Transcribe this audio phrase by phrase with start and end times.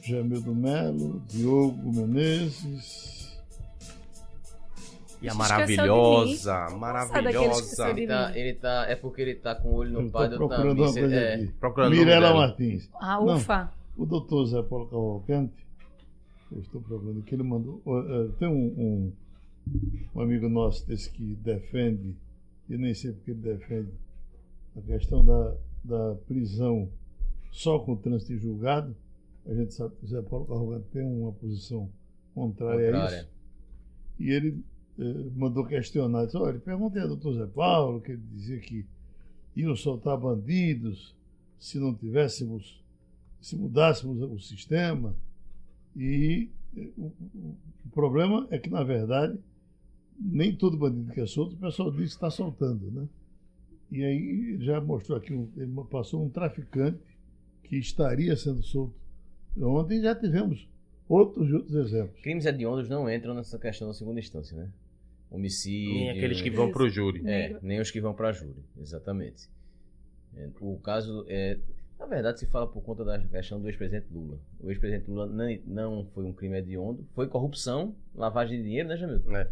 [0.03, 3.19] Jamildo Melo, Diogo Menezes.
[5.22, 7.89] E a maravilhosa, maravilhosa.
[7.91, 10.39] Ele tá, ele tá, é porque ele tá com o olho Eu no tô padre
[10.39, 11.46] do procurando uma coisa É, aqui.
[11.59, 12.34] Procurando Mirela.
[12.34, 12.89] Martins.
[13.00, 13.34] Ah, Não.
[13.36, 13.73] ufa.
[13.96, 15.66] O doutor Zé Paulo Cavalcante,
[16.52, 17.80] eu estou procurando que ele mandou.
[17.84, 18.00] ó,
[18.39, 19.12] Tem um, um,
[20.14, 22.14] um amigo nosso desse que defende,
[22.68, 23.91] e nem sei porque ele defende,
[24.77, 26.89] a questão da, da prisão
[27.50, 28.94] só com trânsito em julgado.
[29.46, 31.89] A gente sabe que o Zé Paulo Cavalcante tem uma posição
[32.34, 33.20] contrária, a Contrária.
[33.22, 33.28] isso.
[34.20, 34.62] E ele
[34.98, 36.27] eh, mandou questionar.
[36.27, 38.84] Disse, Olha, perguntei ao doutor Zé Paulo, que ele dizia que
[39.56, 41.16] iam soltar bandidos
[41.58, 42.84] se não tivéssemos
[43.41, 45.14] se mudássemos o sistema.
[45.97, 49.39] E eh, o, o- o problema é que, na verdade,
[50.19, 52.91] nem todo bandido que é solto, o pessoal diz que está soltando.
[52.91, 53.08] Né?
[53.91, 56.98] E aí já mostrou aqui, um, ele passou um traficante
[57.62, 58.94] que estaria sendo solto.
[59.61, 60.69] Ontem já tivemos
[61.08, 62.20] outros outros exemplos.
[62.20, 64.69] Crimes hediondos não entram nessa questão da segunda instância, né?
[65.30, 65.94] Homicídio.
[65.94, 67.22] Nem aqueles que vão pro júri.
[67.27, 69.48] É, nem os que vão para júri, exatamente.
[70.36, 71.58] É, O caso é.
[71.98, 74.39] Na verdade, se fala por conta da questão do ex-presidente Lula.
[74.61, 78.96] O ex-presidente Lula não, não foi um crime hediondo, foi corrupção, lavagem de dinheiro, né,
[78.96, 79.20] Jamil?
[79.36, 79.50] É.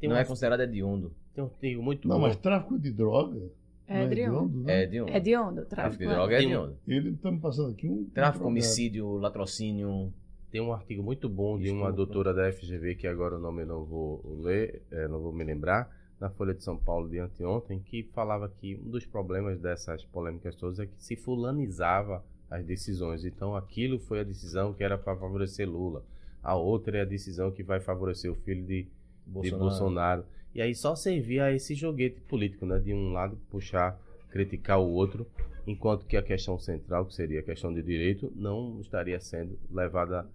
[0.00, 1.12] Tem, não um, é considerado hediondo.
[1.34, 2.22] tem um artigo muito Não, bom.
[2.22, 3.40] mas tráfico de droga.
[3.86, 4.58] É não hediondo.
[4.64, 4.72] né?
[4.80, 5.12] É hediondo.
[5.12, 6.02] É de onda, Tráfico tráfico.
[6.04, 6.76] de droga é Tem um- hediondo.
[6.86, 8.04] Ele está me passando aqui um.
[8.12, 10.12] Tráfico, um homicídio, latrocínio.
[10.50, 13.66] Tem um artigo muito bom de uma doutora da FGV, que agora o nome eu
[13.66, 17.78] não vou ler, eh, não vou me lembrar, na Folha de São Paulo de anteontem,
[17.80, 23.24] que falava que um dos problemas dessas polêmicas todas é que se fulanizava as decisões.
[23.24, 26.02] Então aquilo foi a decisão que era para favorecer Lula.
[26.42, 28.86] A outra é a decisão que vai favorecer o filho de,
[29.28, 29.58] de Bolsonaro.
[29.58, 30.24] Bolsonaro.
[30.54, 32.78] E aí só servia a esse joguete político, né?
[32.78, 33.98] De um lado puxar,
[34.30, 35.26] criticar o outro,
[35.66, 40.26] enquanto que a questão central, que seria a questão de direito, não estaria sendo levada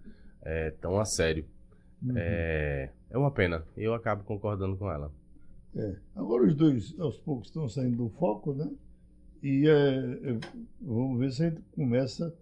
[0.42, 1.44] eh, tão a sério.
[2.02, 2.14] Uhum.
[2.16, 3.64] É, é uma pena.
[3.76, 5.10] Eu acabo concordando com ela.
[5.76, 5.96] É.
[6.14, 8.70] Agora os dois, aos poucos, estão saindo do foco, né?
[9.42, 10.38] E é, é,
[10.80, 12.34] vamos ver se a gente começa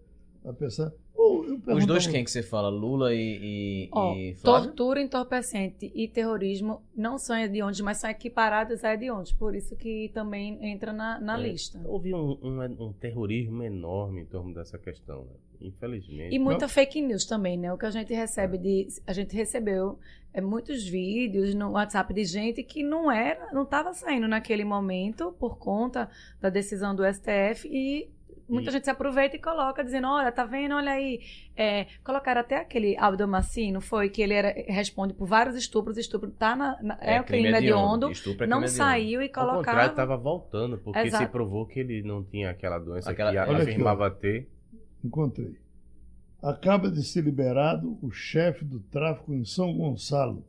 [0.44, 0.92] a pensar.
[1.14, 2.68] Os dois quem que você fala?
[2.68, 4.68] Lula e, e, Ó, e Flávio?
[4.68, 9.30] tortura, entorpecente e terrorismo não são hediondos, mas são equiparados a hediondos.
[9.32, 11.80] Por isso que também entra na, na É, lista.
[11.84, 15.32] Houve um, um- um terrorismo enorme em torno dessa questão, né?
[15.60, 16.34] Infelizmente.
[16.34, 17.72] E muita fake news também, né?
[17.72, 18.88] O que a gente recebe de.
[19.06, 19.96] A gente recebeu
[20.34, 25.32] é, muitos vídeos no WhatsApp de gente que não era, não estava saindo naquele momento
[25.38, 28.08] por conta da decisão do STF e.
[28.48, 31.20] Muita E- gente se aproveita e coloca, dizendo, olha, tá vendo, olha aí.
[31.56, 34.08] É, colocaram até aquele Abdomassi, não foi?
[34.10, 38.10] Que ele era, responde por vários estupros, estupro tá na, na- é, o crime hediondo,
[38.10, 38.91] Estupro é não crime hediondo.
[38.91, 39.86] saiu e Ao contrário, colocaram.
[39.91, 41.25] estava voltando, porque Exato.
[41.25, 44.48] se provou que ele não tinha aquela doença Aquela- que Olha aqui, afirmava ter.
[45.04, 45.56] Encontrei.
[46.42, 50.44] Acaba de ser liberado o chefe do tráfico em São Gonçalo,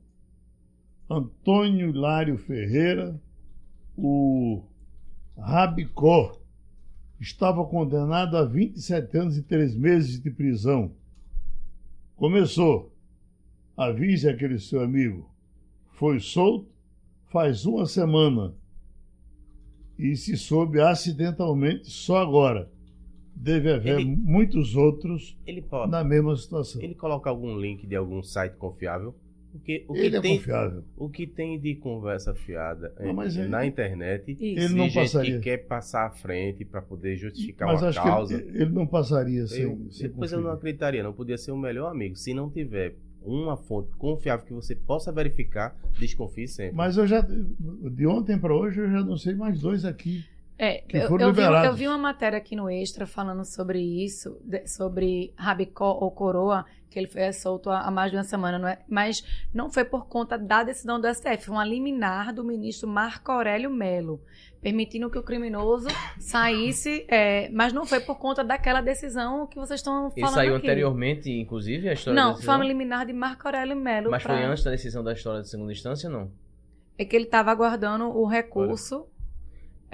[1.09, 3.19] Antônio Hilário Ferreira,
[3.97, 4.63] o
[5.37, 6.37] Rabicó.
[7.23, 10.91] Estava condenado a 27 anos e 3 meses de prisão.
[12.17, 12.91] Começou.
[13.77, 15.29] Avise aquele seu amigo.
[15.93, 16.67] Foi solto
[17.31, 18.53] faz uma semana
[19.97, 22.69] e se soube acidentalmente só agora.
[23.33, 25.35] Deve haver Ele- muitos outros
[25.89, 26.81] na mesma situação.
[26.81, 29.15] Ele coloca algum link de algum site confiável?
[29.53, 30.83] Porque o que, Ele é tem, confiável.
[30.97, 34.43] o que tem de conversa fiada Não, é- mas ele- na internet Isso.
[34.65, 35.35] Ele não gente passaria.
[35.37, 38.35] que quer passar à frente para poder justificar Mas uma acho causa.
[38.41, 41.51] que ele, ele não passaria sem, Eu- sem depois eu não acreditaria, não podia ser
[41.51, 42.15] o melhor amigo.
[42.15, 46.75] Se não tiver uma fonte confiável que você possa verificar, desconfie sempre.
[46.75, 50.25] Mas eu já, de ontem para hoje, eu já não sei mais dois aqui.
[50.63, 54.65] É, eu, eu vi, eu vi uma matéria aqui no Extra falando sobre isso, de-
[54.67, 58.67] sobre Rabicó ou Coroa, que ele foi solto há, há mais de uma semana, não
[58.67, 58.79] é?
[58.87, 63.31] Mas não foi por conta da decisão do STF, foi uma liminar do ministro Marco
[63.31, 64.21] Aurélio Melo,
[64.61, 65.87] permitindo que o criminoso
[66.19, 70.55] saísse, é, mas não foi por conta daquela decisão que vocês estão Ele falando saiu
[70.55, 70.67] aqui.
[70.67, 74.09] anteriormente, inclusive, a história Não, foi uma liminar de Marco Aurélio Melo.
[74.11, 76.31] Mas pra- foi antes da decisão da história de segunda instância, não?
[76.97, 79.07] É que ele estava aguardando o recurso,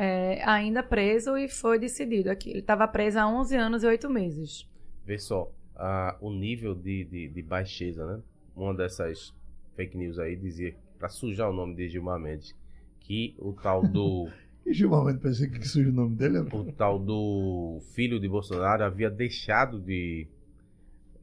[0.02, 2.50] é, ainda preso, e foi decidido aqui.
[2.52, 4.66] Ele estava preso há 11 anos e 8 meses.
[5.06, 8.22] Vê só, a- o nível de, de, de baixeza, né?
[8.56, 9.34] Uma dessas
[9.76, 12.56] fake news aí dizia, para sujar o nome de Gilmar Mendes,
[13.02, 14.30] que o tal do
[14.66, 16.38] E Gilmar, pensei que surge o nome dele.
[16.38, 20.28] é o tal do filho de Bolsonaro havia deixado de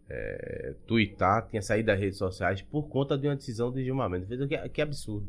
[0.08, 4.28] é, twittar, tinha saído das redes sociais por conta de uma decisão de Gilmar Mendes.
[4.48, 5.28] Que, que absurdo.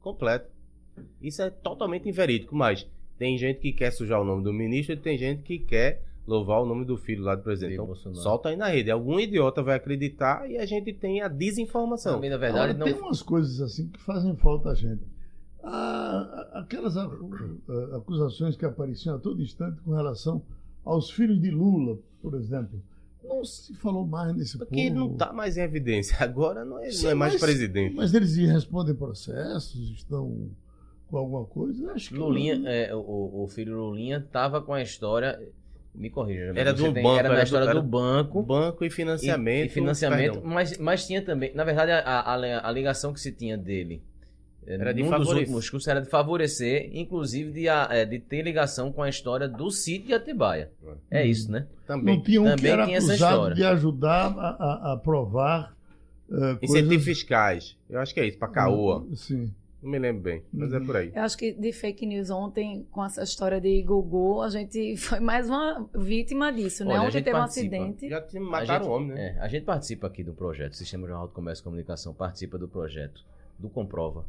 [0.00, 0.50] Completo.
[1.20, 2.86] Isso é totalmente inverídico, mas
[3.18, 6.62] tem gente que quer sujar o nome do ministro e tem gente que quer louvar
[6.62, 7.74] o nome do filho lá do presidente.
[7.74, 8.90] Então, solta aí na rede.
[8.90, 12.14] Algum idiota vai acreditar e a gente tem a desinformação.
[12.14, 12.86] Também, na verdade, Agora, não.
[12.86, 15.02] tem umas coisas assim que fazem falta a gente.
[15.64, 17.60] Ah, aquelas acu-
[17.94, 20.42] acusações que apareciam a todo instante com relação
[20.84, 22.82] aos filhos de Lula, por exemplo.
[23.22, 24.86] Não se falou mais nesse Porque povo.
[24.86, 26.16] ele não está mais em evidência.
[26.22, 27.94] Agora não é, Sim, não é mais mas- presidente.
[27.94, 30.50] Mas eles respondem processos, estão
[31.12, 31.92] com alguma coisa?
[31.92, 35.38] Acho que Lulinha, é, o, o filho Lulinha tava com a história.
[35.94, 38.42] Me corrija, Era do tem- banco, Era era da do- história era do banco.
[38.42, 39.66] Banco e e- financiamento.
[39.66, 40.50] E, financiamento, perdão.
[40.50, 41.52] mas, mas tinha também.
[41.54, 44.00] Na verdade, a, a, a ligação que se tinha dele.
[44.66, 45.38] eh, Era de num dos favorecer.
[45.40, 49.70] últimos cursos era de favorecer, inclusive de, eh, de ter ligação com a história do
[49.70, 50.70] sítio de Atibaia.
[51.10, 51.66] É isso, né?
[51.86, 52.16] Também.
[52.16, 53.54] Não tinha um que Também era tinha essa história.
[53.54, 55.76] de ajudar a, a- a aprovar
[56.30, 57.76] uh, Incentivos fiscais.
[57.90, 59.06] Eu acho que é isso, para Caoa.
[59.14, 59.52] Sim.
[59.82, 60.86] Não me lembro bem, mas é Uhum.
[60.86, 61.12] por aí.
[61.14, 65.18] Eu acho que de fake news ontem, com essa história de Gugu, a gente foi
[65.18, 66.92] mais uma vítima disso, né?
[66.92, 67.76] Olha, a Ontem gente teve um participa.
[67.76, 68.08] acidente.
[68.08, 69.34] Já te A mataram gente, o homem, né?
[69.36, 72.56] é, a gente participa aqui do projeto, o Sistema Jornal do Comércio e Comunicação participa
[72.56, 73.24] do projeto
[73.58, 74.24] do Comprova,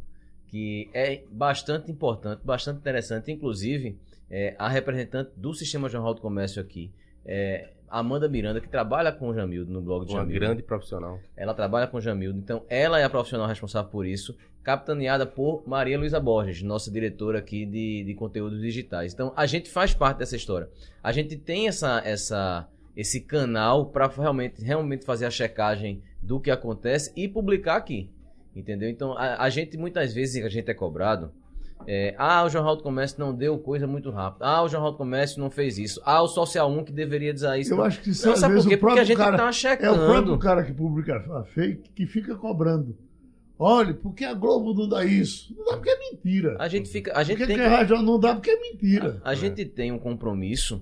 [0.47, 3.31] que é bastante importante, bastante interessante.
[3.31, 3.97] Inclusive,
[4.29, 6.91] é, a representante do Sistema Jornal do Comércio aqui,
[7.25, 10.39] é, Amanda Miranda, que trabalha com o Jamildo no blog de Uma Jamildo.
[10.39, 11.19] grande profissional.
[11.37, 15.63] Ela trabalha com o Jamildo, então ela é a profissional responsável por isso, capitaneada por
[15.67, 19.13] Maria Luísa Borges, nossa diretora aqui de, de conteúdos digitais.
[19.13, 20.69] Então a gente faz parte dessa história.
[21.03, 26.49] A gente tem essa, essa, esse canal para realmente, realmente fazer a checagem do que
[26.49, 28.09] acontece e publicar aqui.
[28.55, 28.89] Entendeu?
[28.89, 31.31] Então a, a gente muitas vezes a gente é cobrado.
[31.87, 34.43] É, ah, o Jornal do Comércio não deu coisa muito rápido.
[34.43, 36.01] Ah, o Jornal do Comércio não fez isso.
[36.05, 37.73] Ah, o Social 1 que deveria dizer isso.
[37.73, 38.77] Eu acho que isso Não, às sabe por quê?
[38.77, 40.05] Porque a gente cara, tá é o checando.
[40.05, 42.97] próprio cara que publica a fake que fica cobrando.
[43.57, 45.55] Olha, porque a Globo não dá isso?
[45.55, 46.57] Não dá porque é mentira.
[46.59, 47.17] A gente fica.
[47.17, 49.21] A gente Porque tem que a Rádio não dá porque é mentira.
[49.23, 50.81] A gente tem um compromisso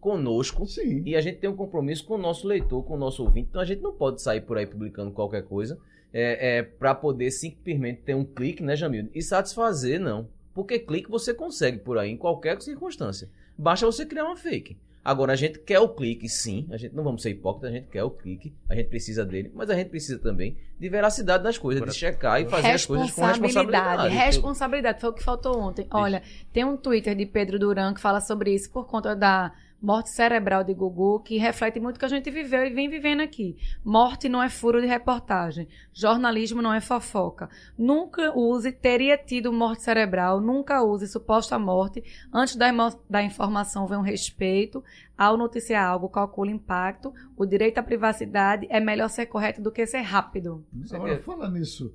[0.00, 1.02] conosco Sim.
[1.04, 3.48] e a gente tem um compromisso com o nosso leitor, com o nosso ouvinte.
[3.50, 5.78] Então a gente não pode sair por aí publicando qualquer coisa
[6.12, 9.08] é, é, para poder simplesmente ter um clique, né, Jamil?
[9.14, 10.28] E satisfazer, não.
[10.56, 13.28] Porque clique você consegue por aí em qualquer circunstância.
[13.58, 14.78] Basta você criar uma fake.
[15.04, 16.66] Agora, a gente quer o clique, sim.
[16.70, 19.52] A gente não vamos ser hipócritas, a gente quer o clique, a gente precisa dele,
[19.54, 22.86] mas a gente precisa também de veracidade das coisas, Agora, de checar e fazer as
[22.86, 24.08] coisas com Responsabilidade.
[24.08, 24.14] responsabilidade.
[24.14, 25.00] Responsabilidade.
[25.02, 25.86] Foi o que faltou ontem.
[25.90, 26.22] Olha,
[26.54, 30.64] tem um Twitter de Pedro Duran que fala sobre isso por conta da morte cerebral
[30.64, 33.56] de Gugu, que reflete muito o que a gente viveu e vem vivendo aqui.
[33.84, 35.68] Morte não é furo de reportagem.
[35.92, 37.48] Jornalismo não é fofoca.
[37.76, 42.02] Nunca use, teria tido morte cerebral, nunca use suposta morte.
[42.32, 42.70] Antes da,
[43.08, 44.82] da informação vem um respeito.
[45.16, 47.12] Ao noticiar algo, calcula impacto.
[47.36, 50.64] O direito à privacidade é melhor ser correto do que ser rápido.
[50.92, 51.94] Agora, fala nisso.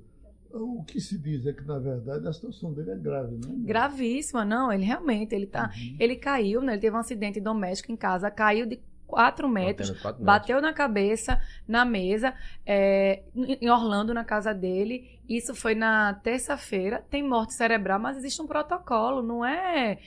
[0.52, 3.52] O que se diz é que, na verdade, a situação dele é grave, né?
[3.64, 5.96] Gravíssima, não, ele realmente, ele tá, Uhum.
[5.98, 10.02] ele caiu, né, ele teve um acidente doméstico em casa, caiu de 4 metros, Mantendo
[10.02, 10.26] quatro metros.
[10.40, 11.38] bateu na cabeça,
[11.68, 12.32] na mesa,
[12.64, 18.40] é, em Orlando, na casa dele, isso foi na terça-feira, tem morte cerebral, mas existe
[18.40, 19.98] um protocolo, não é,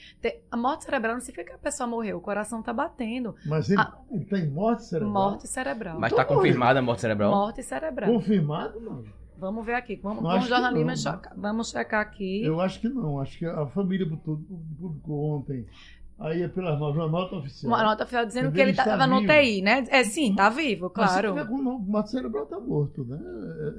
[0.50, 3.80] a morte cerebral não significa que a pessoa morreu, o coração tá batendo, Mas ele,
[3.80, 3.96] Ah.
[4.10, 5.12] ele tem morte cerebral?
[5.12, 7.30] morte cerebral, Mas está confirmada a morte cerebral?
[7.30, 9.04] morte cerebral, Confirmado, não.
[9.38, 10.96] Vamos ver aqui, vamos, Não, vamos jornalismo, não.
[10.96, 13.20] checar, vamos checar aqui, Eu acho que não.
[13.20, 14.40] Acho que a família botou-
[14.78, 15.66] publicou ontem.
[16.18, 17.70] Aí é pelas nove, uma nota oficial.
[17.70, 19.18] uma nota final dizendo que ele está estava no.
[19.18, 21.28] UTI, né, é sim, tá vivo, Mas se claro.
[21.34, 23.20] tiver com morte cerebral, tá morto, né?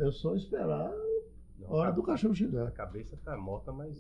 [0.01, 0.87] É, é só esperar
[1.67, 2.67] a hora do cachorro chegar.
[2.67, 3.97] A cabeça tá morta, mas.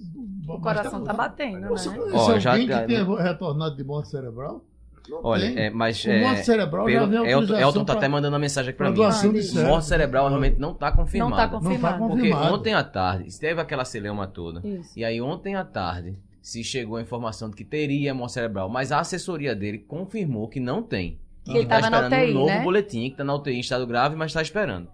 [0.47, 1.97] O coração tá batendo, Você né?
[1.97, 4.63] conhece Ó, já alguém tá- que tenha retornado de morte cerebral?
[5.09, 7.85] Não Olha, é, mas O é, morte cerebral já pelo, vem Elton, autorização Elton tá
[7.85, 8.97] pra- até mandando uma mensagem aqui pra pra mim.
[8.97, 9.69] doação de Ah, cérebro.
[9.71, 11.35] Morte cerebral realmente não tá Não confirmada.
[11.35, 11.97] tá Não tá confirmado.
[11.99, 12.53] Porque confirmado.
[12.55, 14.67] ontem à tarde, teve aquela celeuma toda.
[14.67, 14.97] Isso.
[14.99, 18.91] E aí ontem à tarde se chegou a informação de que teria morte cerebral, mas
[18.91, 21.19] a assessoria dele confirmou que não tem.
[21.45, 22.63] Que ele tá tava na esperando UTI, um novo né?
[22.63, 24.89] boletim, que tá na UTI em estado grave, mas tá esperando.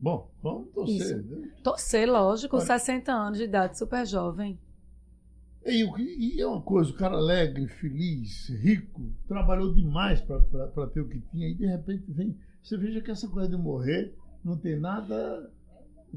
[0.00, 0.96] Bom, vamos torcer.
[0.96, 1.16] Isso.
[1.16, 1.48] né?
[1.62, 2.66] Torcer, lógico, Olha.
[2.66, 4.58] 60 anos de idade, super jovem.
[5.66, 6.02] E, o que-
[6.36, 11.20] e é uma coisa, o cara alegre, feliz, rico, trabalhou demais para ter o que
[11.30, 12.36] tinha, e de repente vem.
[12.62, 15.50] Você veja que essa coisa de morrer não tem nada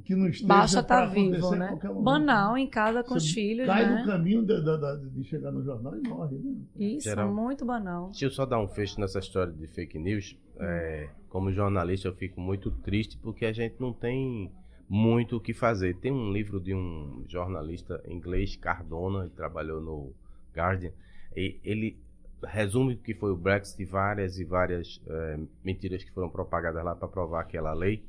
[0.06, 1.80] que não esteja Basta estar vivo, acontecer a né?
[2.04, 4.00] Banal, em casa com Você os filhos, Cai né?
[4.02, 6.36] no caminho de, de- de- de chegar no jornal e morre.
[6.38, 6.56] Né?
[6.78, 7.34] Isso, Geral.
[7.34, 8.08] muito banal.
[8.12, 10.38] Deixa eu só dar um fecho nessa história de fake news.
[10.60, 14.52] É, como jornalista, eu fico muito triste porque a gente não tem
[14.90, 15.96] muito o que fazer.
[15.98, 20.14] Tem um livro de um jornalista inglês, Cardona, ele trabalhou no
[20.54, 20.92] Guardian,
[21.36, 21.98] e ele
[22.46, 26.96] resume o que foi o Brexit, várias e várias é, mentiras que foram propagadas lá
[26.96, 28.04] para provar aquela lei.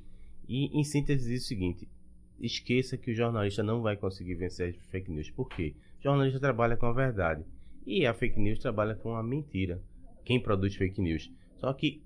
[0.49, 1.88] E, em síntese, diz o seguinte:
[2.40, 5.30] esqueça que o jornalista não vai conseguir vencer as fake news.
[5.30, 5.75] Por quê?
[6.00, 7.44] O jornalista trabalha com a verdade
[7.87, 9.80] e a fake news trabalha com a mentira.
[10.25, 11.32] Quem produz fake news?
[11.56, 12.02] Só que,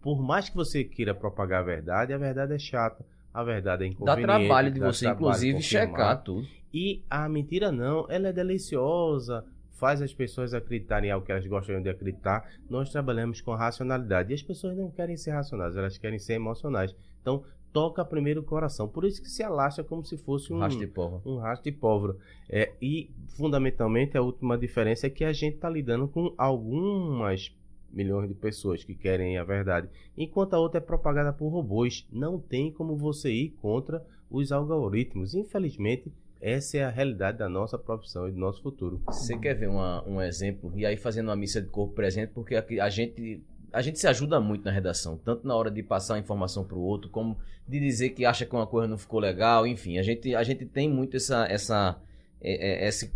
[0.00, 3.04] por mais que você queira propagar a verdade, a verdade é chata.
[3.32, 4.26] A verdade é Dá inconveniente.
[4.26, 6.46] trabalho de dá você, trabalho inclusive, checar tudo.
[6.72, 9.44] E a mentira não, ela é deliciosa,
[9.78, 12.48] faz as pessoas acreditarem em algo que elas gostam de acreditar.
[12.68, 16.34] Nós trabalhamos com a racionalidade e as pessoas não querem ser racionais, elas querem ser
[16.34, 16.94] emocionais.
[17.22, 18.88] Então, toca primeiro o coração.
[18.88, 21.20] Por isso que se alastra como se fosse um, Rastro de porra.
[21.24, 22.16] um rastro de pólvora.
[22.48, 27.54] É, e, fundamentalmente, a última diferença é que a gente está lidando com algumas
[27.92, 32.06] milhões de pessoas que querem a verdade, enquanto a outra é propagada por robôs.
[32.12, 35.34] Não tem como você ir contra os algoritmos.
[35.34, 39.00] Infelizmente, essa é a realidade da nossa profissão e do nosso futuro.
[39.06, 40.72] Você quer ver uma- um exemplo?
[40.76, 43.42] E aí fazendo uma missa de corpo presente, porque aqui a gente,
[43.72, 46.76] a gente se ajuda muito na redação, tanto na hora de passar a informação para
[46.76, 50.02] o outro, como de dizer que acha que uma coisa não ficou legal, enfim, a
[50.02, 52.00] gente, a gente tem muito essa, essa,
[52.40, 53.12] é, é, esse-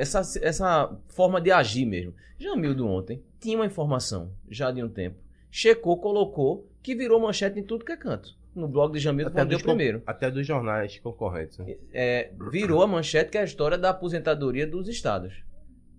[0.00, 2.14] essa, essa forma de agir mesmo.
[2.38, 5.16] Jamildo ontem tinha uma informação já de um tempo,
[5.50, 8.34] checou, colocou, que virou manchete em tudo que é canto.
[8.54, 11.58] No blog de Jamildo, quando deu primeiro até dos jornais concorrentes.
[11.58, 11.76] né?
[11.92, 15.44] é, virou a manchete que é a história da aposentadoria dos estados.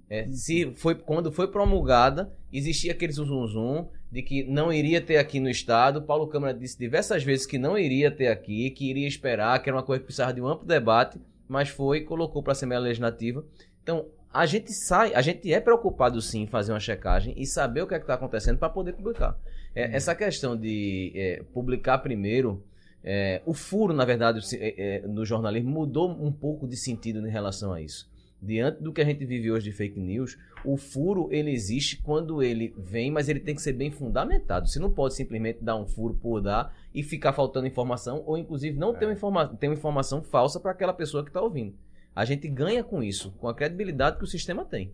[0.10, 5.16] É, se foi, quando foi promulgada, existia aquele zum zum de que não iria ter
[5.16, 6.02] aqui no estado.
[6.02, 9.78] Paulo Câmara disse diversas vezes que não iria ter aqui, que iria esperar, que era
[9.78, 11.18] uma coisa que precisava de um amplo debate,
[11.48, 13.46] mas foi colocou para a Assembleia Legislativa.
[13.84, 17.82] Então, a gente sai, a gente é preocupado sim em fazer uma checagem e saber
[17.82, 19.38] o que é está acontecendo para poder publicar.
[19.76, 22.64] É, Essa questão de é, publicar primeiro
[23.04, 27.32] é, o furo, na verdade, é, é, no jornalismo mudou um pouco de sentido em
[27.32, 28.10] relação a isso.
[28.42, 32.42] Diante do que a gente vive hoje de fake news, o furo ele existe quando
[32.42, 34.68] ele vem, mas ele tem que ser bem fundamentado.
[34.68, 38.78] Você não pode simplesmente dar um furo por dar e ficar faltando informação, ou inclusive
[38.78, 41.76] não ter, uma informa ter uma informação falsa para aquela pessoa que está ouvindo.
[42.16, 44.92] A gente ganha com isso, com a credibilidade que o sistema tem.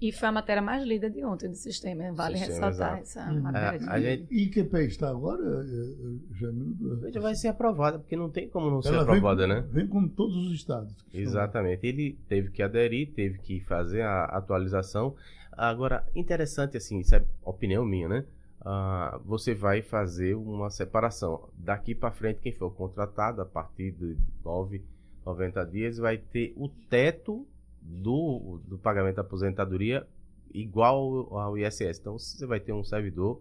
[0.00, 2.12] E foi a matéria mais lida de ontem do sistema.
[2.12, 3.30] Vale Sistema, ressaltar exato.
[3.30, 3.78] essa matéria.
[3.80, 7.04] de A gente- E que pé está agora, eh, eh, Jamildo?
[7.08, 9.64] Ele vai ser aprovada, porque não tem como não ser Ela vem, aprovada, com- né?
[9.72, 10.92] Vem como todos os estados.
[10.94, 11.84] que estão- Exatamente.
[11.84, 15.16] Ele teve que aderir, teve que fazer a atualização.
[15.50, 18.24] Agora, interessante assim, isso é opinião minha, né?
[18.64, 21.48] Ah, você vai fazer uma separação.
[21.58, 24.80] Daqui para frente, quem for contratado a partir de 9,
[25.28, 27.46] 90 dias vai ter o teto
[27.82, 30.06] do, do pagamento da aposentadoria
[30.52, 31.98] igual ao ISS.
[32.00, 33.40] Então, você vai ter um servidor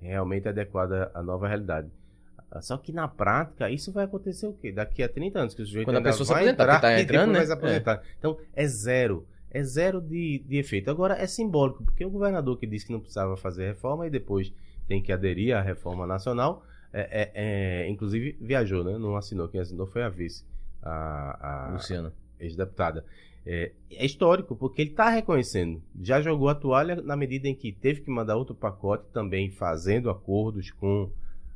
[0.00, 1.88] realmente adequado à- nova realidade.
[2.50, 4.72] Ah, Só que na prática, isso vai acontecer o quê?
[4.72, 7.00] Daqui a 30 anos, que o sujeito Quando a pessoa se vai aposentar, entrar tá
[7.00, 7.38] entrando, né?
[7.38, 8.02] vai se aposentar.
[8.18, 9.26] Então, é zero.
[9.50, 10.90] É zero de, de efeito.
[10.90, 14.52] Agora, é simbólico, porque o governador que disse que não precisava fazer reforma e depois
[14.88, 16.62] tem que aderir à reforma nacional,
[16.92, 17.32] é, é-
[17.84, 18.96] é, inclusive viajou, né?
[18.98, 19.48] Não assinou.
[19.48, 20.44] Quem assinou foi a vice,
[20.86, 22.12] a, a Luciano.
[22.38, 23.04] ex-deputada.
[23.44, 25.80] É, é histórico, porque ele está reconhecendo.
[26.00, 30.10] Já jogou a toalha na medida em que teve que mandar outro pacote, também fazendo
[30.10, 31.10] acordos com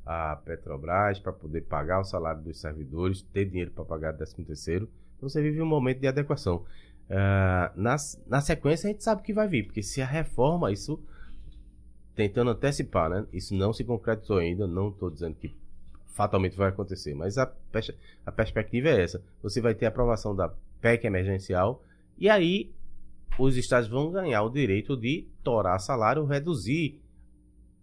[0.07, 4.89] a Petrobras para poder pagar o salário dos servidores, ter dinheiro para pagar 13 terceiro.
[5.17, 6.65] Então você vive um momento de adequação.
[7.09, 7.97] Ah, na,
[8.27, 11.03] na sequência a gente sabe que vai vir, porque se a reforma, isso
[12.15, 13.27] tentando antecipar, né?
[13.33, 15.55] Isso não se concretizou ainda, não estou dizendo que
[16.11, 17.95] fatalmente vai acontecer, mas a, pers-
[18.27, 19.23] a perspectiva é essa.
[19.43, 21.83] Você vai ter a aprovação da PEC emergencial
[22.19, 22.71] e aí
[23.39, 27.01] os estados vão ganhar o direito de torar salário, reduzir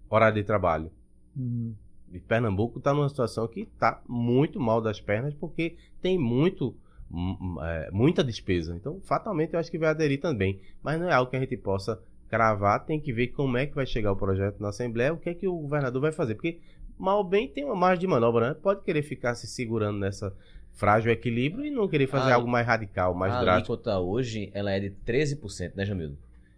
[0.09, 0.91] horário de trabalho.
[1.37, 1.73] Hum.
[2.11, 6.75] E Pernambuco está numa situação que está muito mal das pernas porque tem muito
[7.61, 8.75] é, muita despesa.
[8.75, 10.59] Então, fatalmente, eu acho que vai aderir também.
[10.83, 12.85] Mas não é algo que a gente possa cravar.
[12.85, 15.33] Tem que ver como é que vai chegar o projeto na Assembleia, o que é
[15.33, 16.35] que o governador vai fazer.
[16.35, 16.59] Porque,
[16.97, 18.55] mal bem, tem uma margem de manobra, né?
[18.61, 20.33] Pode querer ficar se segurando nessa
[20.73, 23.73] frágil equilíbrio e não querer fazer Ah, algo mais radical, mais a drástico.
[23.73, 26.17] alíquota hoje ela é de 13%, né, Jamildo?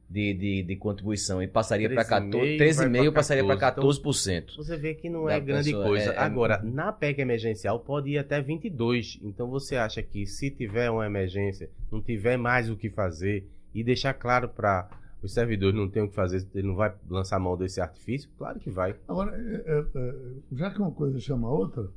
[0.10, 1.41] De, de, de contribuição.
[1.41, 2.31] E passaria para 14%.
[2.31, 4.01] 13,5 13,5% vai pra passaria para 14.
[4.01, 4.55] 14%.
[4.58, 6.12] Você vê que não é grande pessoa, coisa.
[6.12, 9.19] é- é- Agora, na PEC emergencial pode ir até 22.
[9.22, 13.84] Então você acha que se tiver uma emergência, não tiver mais o que fazer e
[13.84, 14.89] deixar claro para
[15.22, 18.30] os servidores não ter o que fazer, ele não vai lançar mão desse artifício?
[18.38, 18.96] Claro que vai.
[19.08, 20.16] Agora, é, é, é,
[20.54, 21.90] já que uma coisa chama a outra,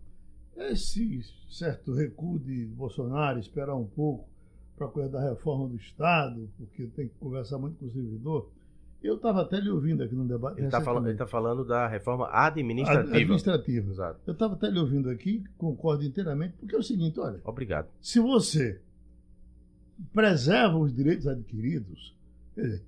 [0.57, 4.29] esse certo recuo de Bolsonaro, esperar um pouco
[4.76, 8.50] para coisa da reforma do Estado, porque tem que conversar muito com o servidor,
[9.02, 10.59] eu estava até lhe ouvindo aqui no debate.
[10.59, 13.17] Ele está falando, ele tá falando da reforma administrativa.
[13.17, 13.91] administrativa.
[13.91, 14.21] Exato.
[14.26, 17.88] Eu estava até lhe ouvindo aqui, concordo inteiramente, porque é o seguinte, olha, Obrigado.
[18.00, 18.81] se você
[20.12, 22.17] preserva os direitos adquiridos,
[22.55, 22.83] quer dizer,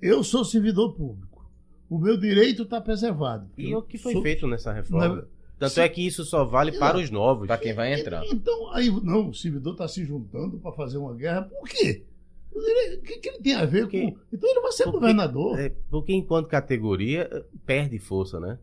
[0.00, 1.44] eu sou servidor público,
[1.90, 3.48] o meu direito está preservado.
[3.56, 5.28] E o que foi sou- feito nessa na- reforma?
[5.58, 7.46] Tanto é que isso só vale para os novos.
[7.46, 8.24] Para quem vai entrar.
[8.26, 11.42] Então, aí, não, o servidor está se juntando para fazer uma guerra.
[11.42, 12.02] Por quê?
[12.52, 12.60] O
[13.02, 14.18] que, que ele tem a ver Porque- com.
[14.32, 15.58] Então ele vai ser porque- governador.
[15.60, 18.58] É, porque enquanto categoria, eh, perde força, né?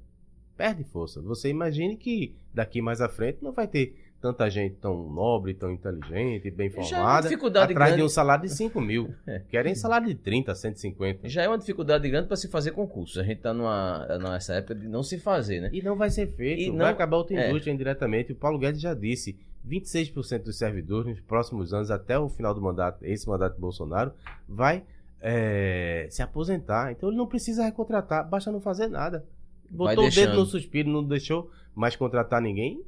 [0.58, 1.22] Perde força.
[1.22, 5.72] Você imagine que daqui mais à frente não vai ter tanta gente tão nobre, tão
[5.72, 8.02] inteligente, bem é formada, dificuldade atrás grande.
[8.02, 9.14] de um salário de 5 mil.
[9.26, 9.42] É.
[9.50, 11.30] Querem salário de 30, 150.
[11.30, 13.20] Já é uma dificuldade grande para se fazer concurso.
[13.20, 15.70] A gente está numa, nessa época de não se fazer, né?
[15.72, 16.62] E não vai ser feito.
[16.62, 17.50] E vai não- acabar outra é.
[17.50, 18.32] indústria indiretamente.
[18.32, 22.62] O Paulo Guedes já disse: 26% dos servidores nos próximos anos, até o final do
[22.62, 24.12] mandato, esse mandato de Bolsonaro,
[24.48, 24.84] vai
[25.22, 26.92] é, se aposentar.
[26.92, 29.26] Então ele não precisa recontratar, basta não fazer nada.
[29.70, 32.82] Botou o dedo no suspiro, não deixou mais contratar ninguém.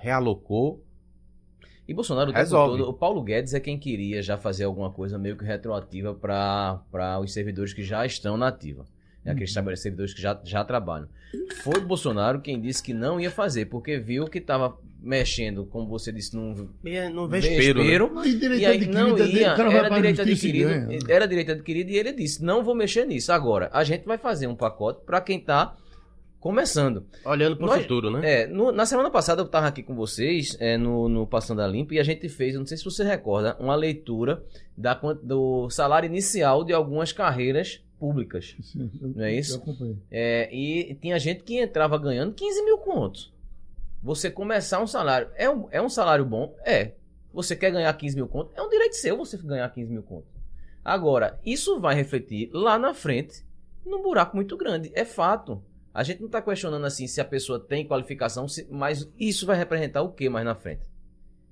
[0.00, 0.84] Realocou.
[1.86, 2.78] E Bolsonaro o tempo Resolve.
[2.78, 7.18] todo, o Paulo Guedes é quem queria já fazer alguma coisa meio que retroativa para
[7.20, 8.84] os servidores que já estão na ativa.
[9.24, 9.32] Né?
[9.32, 11.08] Aqueles trabalha- servidores que já, já trabalham.
[11.62, 15.88] Foi o Bolsonaro quem disse que não ia fazer, porque viu que estava mexendo, como
[15.88, 17.78] você disse, num E Não vespeiro.
[17.78, 17.84] né?
[17.84, 20.98] vespeiro, Mas direito E aí não é ia, era direito adquirido, ganha.
[21.08, 23.32] era direito adquirido e ele disse, não vou mexer nisso.
[23.32, 25.74] Agora, a gente vai fazer um pacote para quem tá
[26.40, 27.04] começando.
[27.24, 28.42] Olhando para o futuro, né?
[28.42, 31.66] É, no- na semana passada eu estava aqui com vocês é, no, no Passando a
[31.66, 34.42] Limpo e a gente fez, eu não sei se você recorda, uma leitura
[34.76, 38.54] da, do salário inicial de algumas carreiras públicas.
[38.62, 39.60] Sim, eu- Não é isso?
[40.10, 43.32] É, e tinha gente que entrava ganhando 15 mil contos.
[44.02, 45.28] Você começar um salário.
[45.34, 46.54] É um, é um salário bom?
[46.64, 46.92] É.
[47.32, 48.52] Você quer ganhar 15 mil contos?
[48.56, 50.30] É um direito seu você ganhar 15 mil contos.
[50.84, 53.44] Agora, isso vai refletir lá na frente
[53.84, 54.90] num buraco muito grande.
[54.94, 55.60] É fato.
[55.98, 59.56] A gente não está questionando assim se a pessoa tem qualificação, se- mas isso vai
[59.56, 60.82] representar o que mais na frente?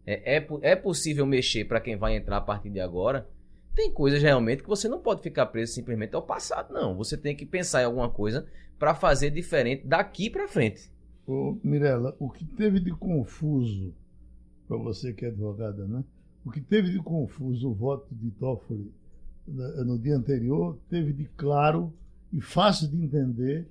[0.06, 3.28] É, é, é possível mexer para quem vai entrar a partir de agora?
[3.74, 6.94] Tem coisas realmente que você não pode ficar preso simplesmente ao passado, não.
[6.94, 8.46] Você tem que pensar em alguma coisa
[8.78, 10.92] para fazer diferente daqui para frente.
[11.26, 13.92] Ô, Mirella, o que teve de confuso,
[14.68, 16.04] para você que é advogada, né?
[16.44, 18.92] O que teve de confuso o voto de Toffoli
[19.44, 21.92] né, no dia anterior, teve de claro
[22.32, 23.66] e fácil de entender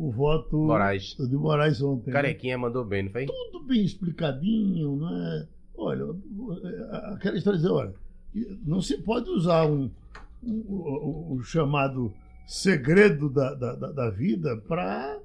[0.00, 1.14] o voto Moraes.
[1.18, 2.06] de Moraes ontem.
[2.10, 2.12] né?
[2.14, 3.26] Carequinha mandou bem, não foi?
[3.26, 5.46] Tudo bem explicadinho, né?
[5.76, 6.04] Olha,
[7.14, 7.94] aquela história de dizer, olha,
[8.66, 9.90] não se pode usar um,
[10.42, 12.12] um- o, o chamado
[12.46, 15.18] segredo da, da- da vida para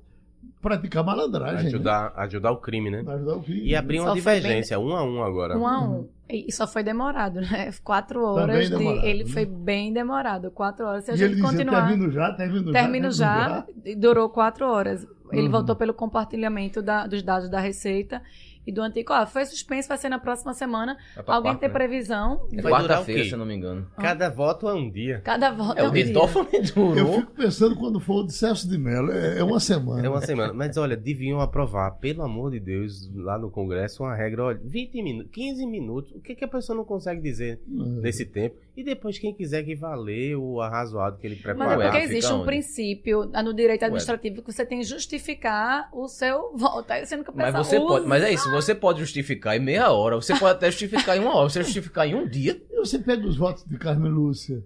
[0.62, 1.67] praticar malandragem.
[1.67, 3.01] Ajudar, ajudar o crime, né?
[3.03, 3.13] Né?
[3.13, 3.62] Ajudar o crime.
[3.67, 5.58] E abrir uma Só foi bem- divergência, um a um agora.
[5.58, 6.08] Um a um.
[6.29, 7.71] E só foi demorado, né?
[7.84, 8.69] Quatro horas.
[8.69, 9.29] Também de- ele né?
[9.29, 10.49] foi bem demorado.
[10.49, 11.03] Quatro horas.
[11.05, 11.88] Se a E gente ele dizia, continuar.
[11.88, 12.73] termino já, termino já.
[12.81, 15.05] Termino já, e durou quatro horas.
[15.31, 15.51] Ele Uhum.
[15.51, 18.21] voltou pelo compartilhamento da- dos dados da Receita
[18.65, 19.13] e do antigo.
[19.13, 20.97] Ó, foi suspenso, vai ser na próxima semana.
[21.15, 21.73] É Alguém quarta, tem né?
[21.73, 22.47] previsão?
[22.51, 23.30] É Vai durar quarta-feira, o quê?
[23.30, 23.88] se eu não me engano.
[23.97, 25.21] Cada voto é um dia.
[25.23, 26.13] Cada volta É, é o um de dia.
[26.13, 26.63] Toffoli Eu
[26.95, 27.19] durou.
[27.19, 29.12] fico pensando quando for o de Celso de Mello.
[29.12, 30.06] É, é uma semana.
[30.06, 30.54] É uma semana.
[30.54, 35.01] Mas olha, deviam aprovar, pelo amor de Deus, lá no Congresso, uma regra, olha, 20
[35.01, 36.12] minutos, 15 minutos.
[36.13, 38.01] O que, que a pessoa não consegue dizer É.
[38.01, 38.56] nesse tempo?
[38.77, 41.79] E depois, quem quiser que valer o arrazoado que ele Mas preparar.
[41.79, 42.45] é porque existe um onde?
[42.45, 46.91] princípio no direito administrativo que você tem que justificar o seu voto.
[46.91, 49.89] Aí você nunca Mas pensa, você pode, mas é isso, você pode justificar em meia
[49.91, 52.61] hora, você pode até justificar em uma hora, você justificar em um dia.
[52.69, 54.61] E você pega os votos de Carmen Lúcia,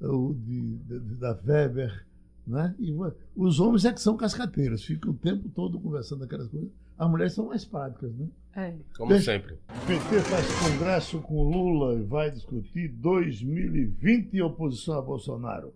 [0.00, 2.04] o de, de- da Weber,
[2.44, 2.74] né?
[2.80, 2.92] E
[3.36, 6.68] os homens é que são cascateiros, ficam o tempo todo conversando aquelas coisas.
[6.98, 8.26] As mulheres são mais práticas, né?
[8.54, 8.74] É.
[8.96, 9.54] Como Deixa- sempre.
[9.54, 15.72] O PT faz congresso com Lula e vai discutir 2020 e oposição a Bolsonaro.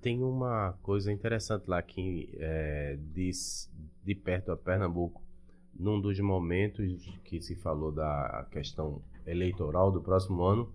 [0.00, 3.70] Tem uma coisa interessante lá que é, diz
[4.04, 5.20] de perto a Pernambuco,
[5.78, 10.72] num dos momentos que se falou da questão eleitoral do próximo ano,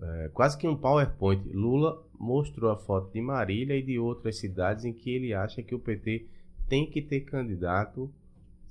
[0.00, 1.42] é, quase que um PowerPoint.
[1.52, 5.74] Lula mostrou a foto de Marília e de outras cidades em que ele acha que
[5.74, 6.26] o PT
[6.68, 8.10] tem que ter candidato,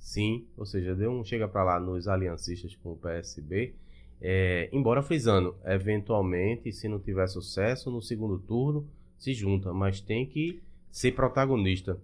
[0.06, 3.74] sim, ou seja, deu um chega para lá nos aliancistas com o PSB.
[4.22, 8.86] é, embora frisando, eventualmente, se não tiver sucesso no segundo turno,
[9.18, 11.98] se junta, mas tem que ser protagonista.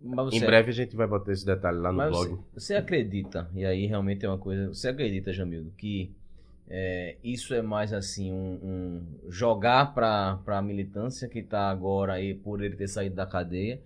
[0.00, 2.28] Mas Em você- breve a gente vai botar esse detalhe lá no blog.
[2.30, 4.68] você, você acredita, e aí realmente é uma coisa.
[4.68, 6.10] Você acredita, Jamildo, que
[6.68, 8.58] é, isso é mais assim, um,
[9.26, 13.80] um jogar para a militância que está agora aí por ele ter saído da cadeia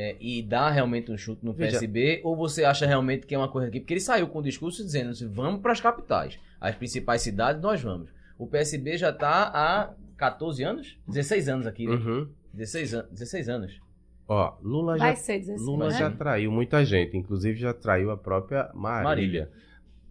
[0.00, 1.72] é, e dar realmente um chute no Veja.
[1.72, 2.20] PSB?
[2.22, 3.80] Ou você acha realmente que é uma coisa aqui?
[3.80, 7.60] Porque ele saiu com o discurso dizendo assim: vamos para as capitais, as principais cidades
[7.60, 8.08] nós vamos.
[8.38, 10.96] O PSB já está há 14 anos?
[11.08, 11.96] 16 anos aqui, né?
[11.96, 12.28] Uhum.
[12.54, 13.80] 16, an 16 anos.
[14.28, 15.98] Ó, Lula já Vai ser 16, Lula né?
[15.98, 19.04] já traiu muita gente, inclusive já traiu a própria Marília.
[19.04, 19.50] Marília.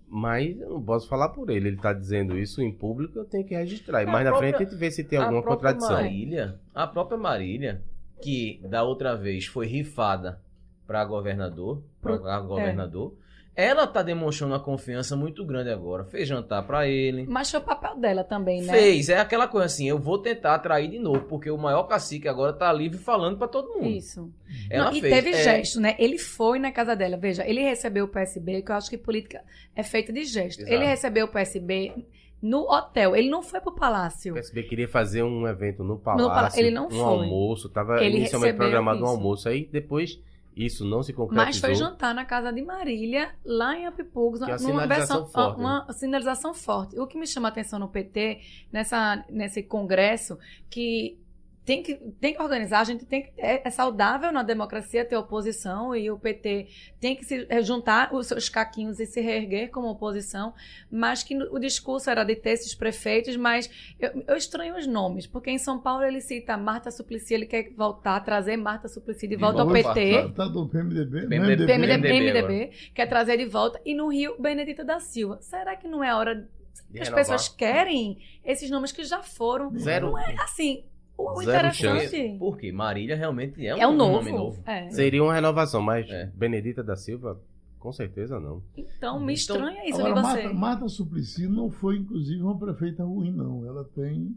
[0.09, 1.67] Mas eu não posso falar por ele.
[1.67, 4.01] Ele está dizendo isso em público, eu tenho que registrar.
[4.03, 6.01] E A mais na própria- frente a gente vê se tem a alguma própria contradição.
[6.01, 7.81] Marília, a própria Marília,
[8.21, 10.41] que da outra vez foi rifada
[10.85, 13.13] para governador, para Pro- governador,
[13.57, 16.05] Ela tá demonstrando uma confiança muito grande agora.
[16.05, 17.25] Fez jantar pra ele.
[17.27, 18.71] Mas foi o papel dela também, né?
[18.71, 22.27] Fez, é aquela coisa assim, eu vou tentar atrair de novo, porque o maior cacique
[22.27, 23.87] agora tá livre falando pra todo mundo.
[23.89, 24.31] Isso.
[24.69, 25.95] Ela Não, e fez, teve é, gesto, né?
[25.97, 27.17] Ele foi na casa dela.
[27.17, 29.41] Veja, ele recebeu o PSB, que eu acho que política
[29.75, 30.59] é feita de gesto.
[30.59, 30.71] Exato.
[30.71, 32.05] Ele recebeu o PSB
[32.39, 33.15] no hotel.
[33.15, 34.33] Ele não foi pro palácio.
[34.33, 36.27] O PSB queria fazer um evento no palácio.
[36.29, 36.99] palácio, ele não um foi.
[36.99, 37.69] almoço.
[37.69, 39.11] Tava Ele inicialmente programado um isso.
[39.11, 39.49] almoço.
[39.49, 40.19] Aí depois
[40.57, 41.45] isso não se concretizou.
[41.45, 45.27] Mas foi jantar na casa de Marília, lá em Apipugos, é uma numa sinalização versão,
[45.27, 45.63] forte, né?
[45.63, 46.99] uma sinalização forte.
[46.99, 48.41] O que me chama a atenção no PT,
[48.71, 50.37] nessa, nesse congresso,
[50.69, 51.19] que
[51.67, 55.17] tem que, tem que organizar, a gente tem que, é, é saudável na democracia ter
[55.17, 59.69] oposição e o PT tem que se é, juntar os seus caquinhos e se reerguer
[59.69, 60.53] como oposição,
[60.89, 64.87] mas que no- o discurso era de ter esses prefeitos, mas eu, eu estranho os
[64.87, 69.27] nomes, porque em São Paulo ele cita Marta Suplicy, ele quer voltar, trazer Marta Suplicy
[69.27, 70.21] de volta ao volta ao PT.
[70.29, 71.27] Tá, tá do PMDB?
[71.27, 71.65] PMDB.
[71.65, 73.81] PMDB, PMDB MDB, quer trazer de volta.
[73.83, 75.37] E no Rio, Benedita da Silva.
[75.41, 77.15] Será que não é hora De que as renovar.
[77.25, 79.69] pessoas querem esses nomes que já foram?
[79.77, 80.11] Zero.
[80.11, 80.85] Não é assim.
[81.17, 82.71] O Zero interessante Por quê?
[82.71, 84.11] Marília realmente é um, é um novo.
[84.13, 84.63] nome novo.
[84.65, 84.89] É.
[84.91, 86.31] Seria uma renovação, mas É.
[86.35, 87.41] Benedita da Silva,
[87.79, 88.61] com certeza não.
[88.75, 90.43] Então, me Então, estranha isso Agora, de você.
[90.43, 93.65] Marta, Marta Suplicy não foi, inclusive, uma prefeita ruim, não.
[93.65, 94.35] Ela tem,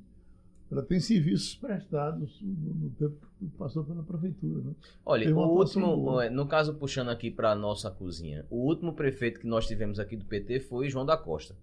[0.71, 4.63] ela tem serviços prestados no, no tempo que passou pela prefeitura.
[4.63, 4.73] Né?
[5.05, 6.27] Olha, o último, boa.
[6.27, 10.17] é, no caso puxando aqui para nossa cozinha, o último prefeito que nós tivemos aqui
[10.17, 11.55] do PT foi João da Costa,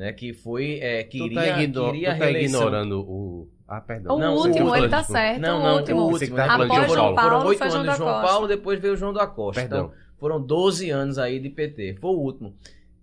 [0.00, 0.12] né?
[0.14, 2.60] Que foi é, Tu queria, tá, igno- queria tu tá reeleição.
[2.62, 3.48] ignorando o.
[3.68, 4.16] Ah, perdão.
[4.16, 5.40] O Não, último, o- ele tá certo.
[5.40, 6.00] Não, o não, último.
[6.00, 6.36] o Você último.
[6.38, 7.16] que tá Após João João Paulo.
[7.16, 8.22] Foram Paulo, oito foi anos João de João.
[8.22, 9.60] Paulo, depois veio o João da Costa.
[9.60, 9.84] Perdão.
[9.86, 11.96] Então, foram 12 anos aí de PT.
[12.00, 12.54] Foi o último.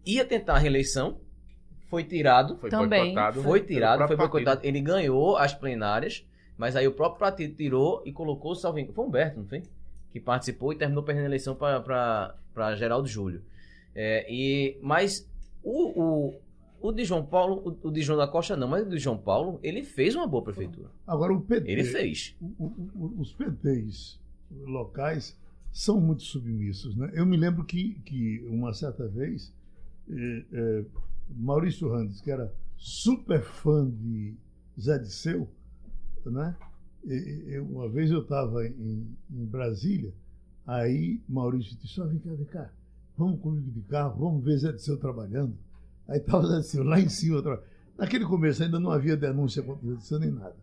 [0.06, 1.18] Ia tentar a reeleição,
[1.90, 2.58] foi tirado.
[2.58, 3.00] Foi Também.
[3.14, 4.62] boicotado Foi pelo tirado, foi boicotado.
[4.64, 6.26] Ele ganhou as plenárias,
[6.58, 8.88] mas aí o próprio partido tirou e colocou o Salvin.
[8.94, 9.64] Foi o Humberto, não foi?
[10.12, 13.42] Que participou e terminou perdendo a eleição para Geraldo Júlio.
[13.96, 15.26] É, e, mas
[15.64, 16.34] o, o,
[16.82, 19.60] o de João Paulo, o, de João da Costa não, mas o de João Paulo,
[19.64, 20.90] ele fez uma boa prefeitura.
[21.06, 21.72] Agora, o PT.
[21.72, 22.36] Ele fez.
[22.42, 24.20] o- o- os PTs
[24.66, 25.38] locais
[25.72, 26.96] são muito submissos.
[26.96, 27.12] Né?
[27.14, 29.54] Eu me lembro que, que uma certa vez,
[30.10, 30.86] eh, eh,
[31.36, 34.34] Maurício Randes, que era super fã de
[34.80, 35.48] Zé Disseu,
[36.26, 36.56] né?
[37.06, 40.14] E- e- eu- uma vez eu estava em, em Brasília,
[40.66, 42.70] aí Maurício disse, "Ó, vem cá, vem cá,
[43.18, 45.54] vamos comigo de carro, vamos ver Zé Disseu trabalhando.
[46.08, 47.42] Aí estava Disseu lá em cima.
[47.42, 47.62] tra-
[47.98, 50.56] Naquele começo ainda não havia denúncia contra Disseu nem nada.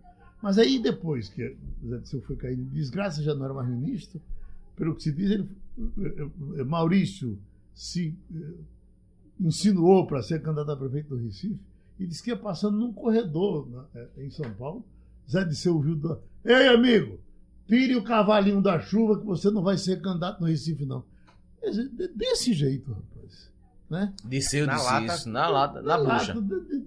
[0.43, 4.21] Mas aí depois que Zé Disseu foi cair em desgraça, já não era mais ministro,
[4.77, 6.27] pelo que se diz, ele, eh,
[6.59, 7.39] eh, Maurício
[7.75, 8.39] se eh,
[9.41, 11.59] insinuou para ser candidato a prefeito do Recife
[11.99, 14.85] e disse que ia passando num corredor eh, em São Paulo.
[15.31, 16.19] Zé Disseu ouviu, do...
[16.45, 17.19] ei amigo,
[17.67, 21.05] tire o cavalinho da chuva que você não vai ser candidato no Recife não.
[22.15, 23.51] Desse jeito, rapaz.
[23.91, 24.13] Né?
[24.25, 25.07] Disseu, Na disse lata.
[25.15, 26.35] isso, na lata, na bucha.
[26.35, 26.35] lata,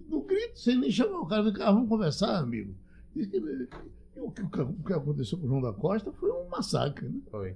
[0.10, 2.74] No grito, sem nem chamar o cara, vem cá, vamos conversar, amigo.
[3.14, 3.68] Que-
[4.20, 7.08] O que, o que aconteceu com o João da Costa foi um massacre.
[7.08, 7.20] Né?
[7.30, 7.56] Foi.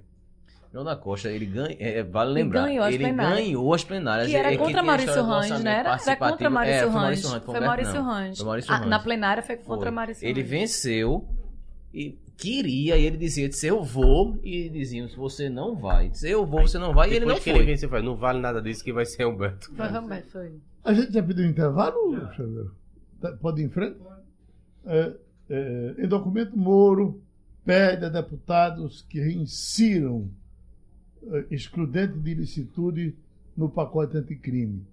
[0.72, 3.36] João da Costa, ele ganha, é, vale lembrar, ganhou ele plenárias.
[3.46, 4.28] ganhou as plenárias.
[4.28, 5.78] Que era É, contra Maurício Range, né?
[5.80, 7.00] Era, era contra Maurício É, foi Range.
[7.02, 8.02] Maurício Range, Foi Maurício.
[8.02, 8.36] Range.
[8.38, 8.88] Foi Maurício Ah, Range.
[8.88, 9.64] Na plenária foi Foi.
[9.66, 10.50] contra Maurício Ele Range.
[10.50, 11.28] venceu
[11.92, 16.28] e queria, e ele dizia, disse, eu vou, e diziam, se você não vai, disse,
[16.28, 17.52] eu vou, você não vai, e ele não que foi.
[17.52, 19.72] ele venceu, foi, não vale nada disso que vai ser Humberto.
[19.72, 20.52] Foi, Humberto, foi.
[20.82, 22.18] A gente já pediu intervalo?
[23.20, 23.96] Tá- Pode ir em frente?
[24.84, 25.14] É,
[25.48, 27.22] é, em documento, Moro
[27.64, 30.28] pede a deputados que reinsiram
[31.30, 33.14] é, excludente de ilicitude
[33.56, 34.84] no pacote anticrime.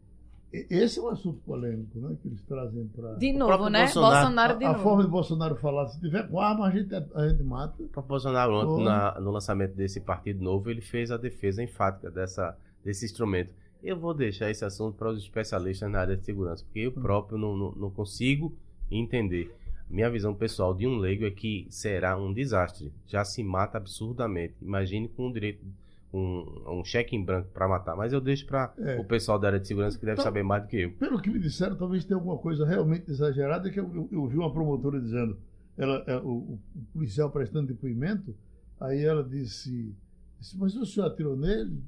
[0.52, 2.16] Esse é um assunto polêmico, né?
[2.22, 3.14] Que eles trazem para.
[3.16, 3.84] De O novo, né?
[3.84, 4.84] Bolsonaro- Bolsonaro, de a, a novo.
[4.84, 7.76] forma de Bolsonaro falar, se tiver com arma, a gente, a gente mata.
[7.96, 8.86] O Bolsonaro, ontem, Oh.
[8.86, 13.52] na- no lançamento desse partido novo, ele fez a defesa enfática dessa, desse instrumento.
[13.84, 17.38] Eu vou deixar esse assunto para os especialistas na área de segurança, porque eu próprio
[17.38, 18.52] não, não, não consigo
[18.90, 19.56] entender.
[19.90, 22.92] Minha visão pessoal de um leigo é que será um desastre.
[23.08, 24.54] Já se mata absurdamente.
[24.62, 25.64] Imagine com um direito,
[26.14, 27.96] um, um cheque em branco para matar.
[27.96, 29.00] Mas eu deixo para É.
[29.00, 30.92] o pessoal da área de segurança que deve Então- saber mais do que eu.
[30.94, 34.38] Pelo que me disseram, talvez tenha alguma coisa realmente exagerada, que eu, eu, eu vi
[34.38, 35.38] uma promotora dizendo,
[35.78, 36.60] ela, é, o, o
[36.94, 38.36] policial prestando depoimento,
[38.80, 39.96] aí ela disse,
[40.40, 41.82] disse, mas o senhor atirou nele?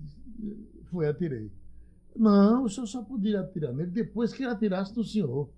[0.91, 1.49] Foi, atirei.
[2.15, 5.49] Não, o senhor só poderia atirar nele depois que ele atirasse no senhor.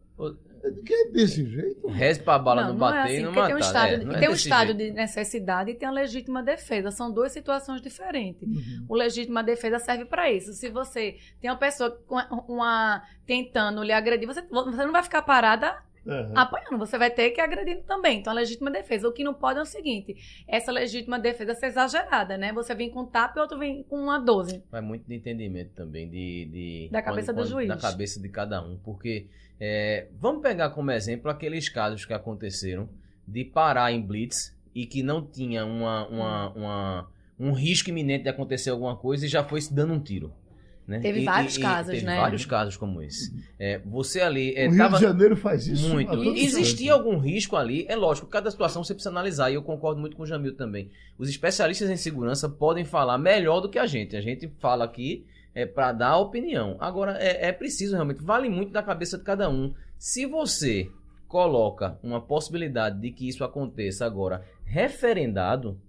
[0.85, 1.87] Que é desse jeito?
[1.87, 3.47] Reze pra bala não, não, bater não é assim, e não matar.
[3.47, 4.91] tem um estádio, é, é tem um desse estádio jeito.
[4.91, 6.91] de necessidade e tem a legítima defesa.
[6.91, 8.47] São duas situações diferentes.
[8.47, 8.85] Uhum.
[8.87, 10.53] O legítima defesa serve para isso.
[10.53, 12.15] Se você tem uma pessoa com
[12.47, 16.33] uma tentando lhe agredir, você, você não vai ficar parada Uhum.
[16.37, 18.19] apanhando, você vai ter que agredir também.
[18.19, 19.07] Então, a legítima defesa.
[19.07, 20.15] O que não pode é o seguinte:
[20.47, 22.51] essa legítima defesa ser exagerada, né?
[22.53, 24.61] Você vem com um tapa e outro vem com uma 12.
[24.69, 27.67] Vai muito de entendimento também, de, de- Da cabeça do juiz.
[27.67, 28.77] Da cabeça de cada um.
[28.83, 29.27] Porque
[29.59, 32.89] é, vamos pegar como exemplo aqueles casos que aconteceram
[33.27, 37.07] de parar em blitz e que não tinha uma, uma- uma-
[37.39, 40.33] um risco iminente de acontecer alguma coisa e já foi se dando um tiro.
[40.87, 40.99] Né?
[40.99, 42.17] Teve E- vários e- casos, teve né?
[42.17, 43.33] vários casos como esse.
[43.59, 45.89] É, você ali é, o Rio tava- de Janeiro faz isso.
[45.89, 46.13] muito.
[46.33, 46.89] existia instante.
[46.89, 47.85] algum risco ali?
[47.87, 50.89] É lógico, cada situação você precisa analisar, e eu concordo muito com o Jamil também.
[51.17, 54.15] Os especialistas em segurança podem falar melhor do que a gente.
[54.15, 56.75] A gente fala aqui é, para dar a opinião.
[56.79, 59.73] Agora, é, é preciso realmente, vale muito da cabeça de cada um.
[59.97, 60.89] Se você
[61.27, 65.79] coloca uma possibilidade de que isso aconteça agora referendado,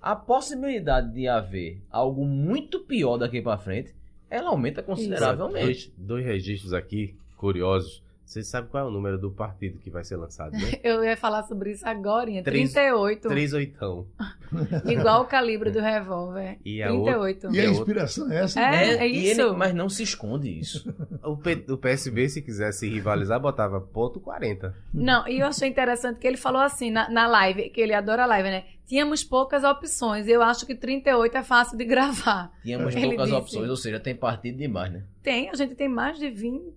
[0.00, 3.94] a possibilidade de haver algo muito pior daqui para frente,
[4.30, 5.64] ela aumenta consideravelmente.
[5.64, 8.02] Dois, dois registros aqui curiosos.
[8.24, 10.72] Você sabe qual é o número do partido que vai ser lançado, né?
[10.84, 12.26] Eu ia falar sobre isso agora.
[12.42, 13.26] Três- 38.
[13.26, 14.06] Três oitão.
[14.86, 16.58] Igual o calibre do revólver.
[16.62, 17.54] E a 38.
[17.54, 18.60] E a inspiração é essa?
[18.60, 18.94] É, né?
[18.98, 19.40] é isso.
[19.40, 20.94] ele- mas não se esconde isso.
[21.22, 24.74] O, P- o PSB, se quisesse rivalizar, botava ponto 40.
[24.92, 28.26] Não, e eu achei interessante que ele falou assim na, na live, que ele adora
[28.26, 28.64] live, né?
[28.88, 30.26] Tínhamos poucas opções.
[30.26, 32.50] Eu acho que 38 é fácil de gravar.
[32.62, 33.36] Tínhamos Ele poucas disse.
[33.38, 35.04] opções, ou seja, tem partido demais, né?
[35.22, 36.72] Tem, a gente tem mais de 20.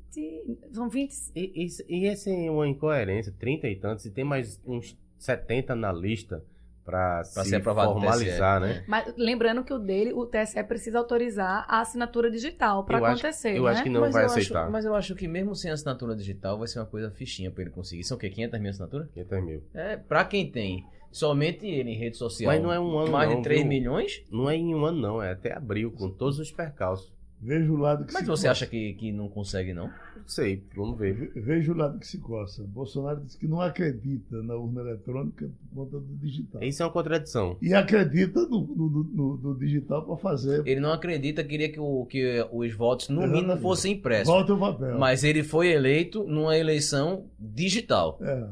[0.74, 1.14] São 20.
[1.36, 1.68] E, e,
[2.02, 6.44] e essa é uma incoerência, 30 e tantos, e tem mais uns 70 na lista
[6.84, 8.68] Pra se ser aprovado formalizar, TSE.
[8.68, 8.84] né?
[8.88, 13.20] Mas lembrando que o dele, o TSE precisa autorizar a assinatura digital para Eu acho-
[13.28, 13.56] acontecer.
[13.56, 13.70] eu né?
[13.72, 14.64] acho que não mas vai eu aceitar.
[14.64, 17.62] Acho, mas eu acho que mesmo sem assinatura digital vai ser uma coisa fichinha pra
[17.62, 18.04] ele conseguir.
[18.04, 18.32] São o quê?
[18.32, 19.08] 500 mil assinaturas?
[19.14, 19.64] 500 mil.
[19.76, 22.52] É, pra quem tem somente ele em rede social.
[22.52, 23.70] Mas não é um ano, Mais não, de 3 viu?
[23.70, 24.24] milhões?
[24.32, 27.12] Não é em um ano, não, é até abril, com todos os percalços.
[27.44, 28.52] Veja o lado que Mas se você coça.
[28.52, 29.88] acha que, que não consegue, não?
[29.88, 31.12] Não sei, vamos ver.
[31.16, 32.62] Ve- Veja o lado que se coça.
[32.64, 36.62] Bolsonaro disse que não acredita na urna eletrônica por conta do digital.
[36.62, 37.58] Isso é uma contradição.
[37.60, 40.62] E acredita no, no- no- no digital para fazer.
[40.68, 43.62] Ele não acredita, queria que, o, que os votos, no mínimo, Exatamente.
[43.64, 44.28] fossem impressos.
[44.32, 45.00] Volta o papel.
[45.00, 48.20] Mas ele foi eleito numa eleição digital.
[48.22, 48.46] É.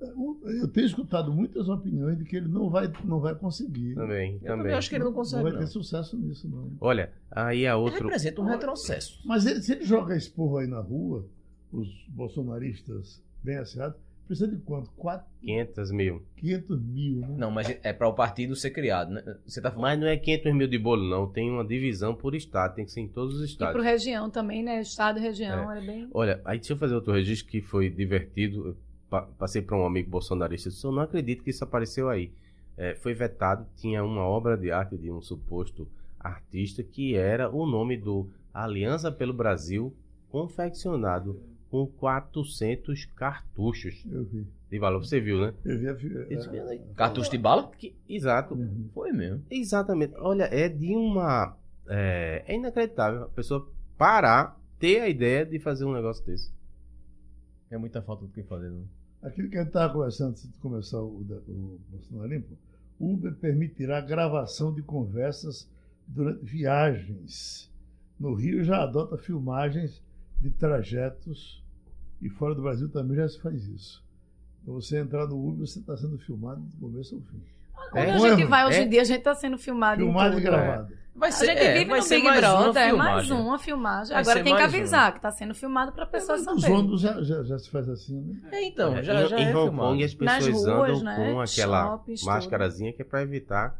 [0.00, 3.94] Eu tenho escutado muitas opiniões de que ele não vai, não vai conseguir.
[3.94, 4.56] Também, Eu também.
[4.58, 5.58] também acho que ele não Não consegue, vai não.
[5.60, 6.70] ter sucesso nisso, não.
[6.80, 8.04] Olha, aí a Ele outro.
[8.04, 9.20] representa um retrocesso.
[9.24, 11.24] Mas ele- se ele joga esporro aí na rua,
[11.72, 14.90] os bolsonaristas bem asseados, precisa de quanto?
[14.90, 16.22] Quatro, 500 mil.
[16.36, 17.34] 500 mil, né?
[17.38, 19.22] Não, mas é para o partido ser criado, né?
[19.46, 19.82] Você tá falando.
[19.82, 21.26] Mas não é 500 mil de bolo, não.
[21.26, 22.74] Tem uma divisão por estado.
[22.74, 23.84] Tem que ser em todos os E pro estados.
[23.84, 24.80] região também, né?
[24.80, 26.08] Estado e região, é, bem.
[26.12, 28.76] Olha, aí deixa eu fazer outro registro que foi divertido.
[29.38, 30.68] Passei para um amigo bolsonarista.
[30.68, 32.30] Eu disse, eu não acredito que isso apareceu aí.
[32.76, 33.66] É, foi vetado.
[33.76, 35.88] Tinha uma obra de arte de um suposto
[36.20, 39.94] artista que era o nome do Aliança pelo Brasil,
[40.30, 41.40] confeccionado
[41.70, 44.46] com 400 cartuchos Eu vi.
[44.70, 45.04] de valor.
[45.04, 45.54] Você viu, né?
[45.64, 46.78] Eu vi a, Isso é.
[46.96, 47.70] Cartucho de bala?
[47.78, 48.54] Que- exato.
[48.54, 48.88] Uhum.
[48.94, 49.42] Foi mesmo.
[49.50, 50.14] Exatamente.
[50.16, 51.56] Olha, é de uma.
[51.88, 53.66] É, é inacreditável a pessoa
[53.96, 56.50] parar, ter a ideia de fazer um negócio desse.
[57.70, 58.70] É muita falta do que fazer.
[58.70, 58.84] Não?
[59.22, 62.56] Aquilo que a gente estava conversando antes de começar o, o Bolsonaro Limpo,
[63.00, 65.68] Uber permitirá gravação de conversas
[66.06, 67.70] durante viagens.
[68.18, 70.02] No Rio já adota filmagens
[70.40, 71.62] de trajetos
[72.20, 74.04] e fora do Brasil também já se faz isso.
[74.62, 77.42] Então você entrar no Uber, você está sendo filmado do começo ao fim.
[77.92, 78.10] Onde É.
[78.12, 78.82] a gente vai hoje É.
[78.82, 80.50] em dia, a gente tá sendo filmado, Filmado em e tudo.
[80.50, 80.98] gravado.
[81.14, 84.12] Vai A gente é, vive vai no ser Big uma Brother, é mais uma filmagem.
[84.12, 86.72] Vai Agora ser tem que avisar que tá sendo filmado pra pessoa Nos saber.
[86.72, 88.48] ônibus já, já, já se faz assim, né?
[88.52, 89.76] É, então, É, já, em, já em é Hong.
[89.76, 91.16] Kong as pessoas ruas, andam né?
[91.32, 93.76] com aquela Shoppings, máscarazinha que é para evitar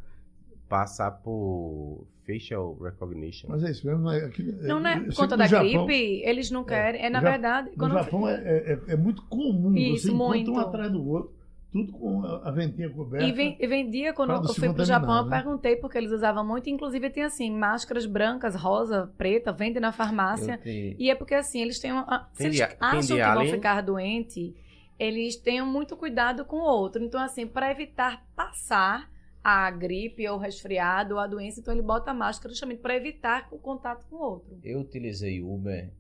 [0.69, 3.47] passar por facial recognition.
[3.51, 4.03] Mas é isso mesmo.
[4.03, 7.03] Não é, aquilo- Não, não é por conta da Japão- gripe, eles não querem.
[7.05, 10.53] É, na verdade, No quando Japão é, é- é muito comum Isso, você encontra muito.
[10.53, 11.33] um atrás do outro,
[11.71, 13.27] tudo com a, ventinha coberta.
[13.27, 15.43] E, ven- e vendia, quando eu se fui pro Japão, eu contaminar, né?
[15.43, 16.69] perguntei porque eles usavam muito.
[16.71, 20.53] Inclusive, tem assim, máscaras brancas, rosa, preta, vende na farmácia.
[20.55, 22.29] Eu te- E é porque assim, eles têm uma.
[22.33, 24.55] Se Tem eles acham que vão ficar doentes,
[24.99, 27.03] eles tenham muito cuidado com o outro.
[27.05, 29.11] Então, assim, para evitar passar
[29.45, 32.97] a gripe ou o resfriado ou a doença, então ele bota a máscara justamente para
[32.97, 34.59] evitar o contato com o outro.
[34.65, 35.91] Eu utilizei Uber,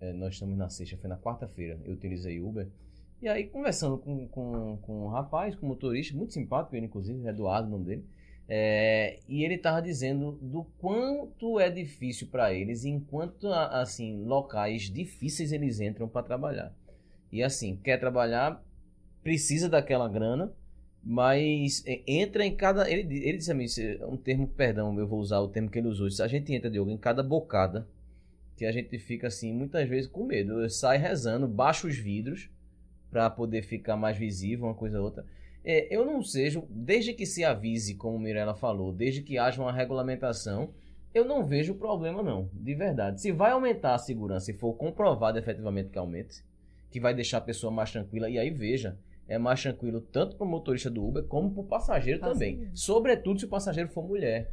[0.00, 2.66] é, nós estamos na sexta, foi na quarta-feira, eu utilizei Uber.
[3.20, 7.26] E aí, conversando com, com, com um rapaz, com um motorista, muito simpático, ele inclusive,
[7.26, 8.04] Eduardo, o nome dele.
[8.48, 15.52] é, e ele tava dizendo do quanto é difícil para eles, enquanto assim locais difíceis
[15.52, 16.72] eles entram para trabalhar.
[17.32, 18.64] E assim, quer trabalhar,
[19.22, 20.52] precisa daquela grana,
[21.02, 22.88] mas é, entra em cada.
[22.88, 23.66] Ele, ele disse a mim,
[24.00, 26.06] é um termo, perdão, eu vou usar o termo que ele usou.
[26.24, 27.88] A gente entra, Diogo, em cada bocada
[28.56, 30.62] que a gente fica assim, muitas vezes com medo.
[30.62, 32.48] Eu saio rezando, baixo os vidros
[33.10, 35.24] para poder ficar mais visível uma coisa ou outra.
[35.64, 39.72] É, eu não seja, desde que se avise, como Mirella falou, desde que haja uma
[39.72, 40.70] regulamentação,
[41.12, 43.20] eu não vejo problema não, de verdade.
[43.20, 46.44] Se vai aumentar a segurança e for comprovado efetivamente que aumente,
[46.90, 50.46] que vai deixar a pessoa mais tranquila, e aí veja, é mais tranquilo tanto para
[50.46, 52.68] o motorista do Uber como para o passageiro também.
[52.72, 54.50] Sobretudo se o passageiro for mulher.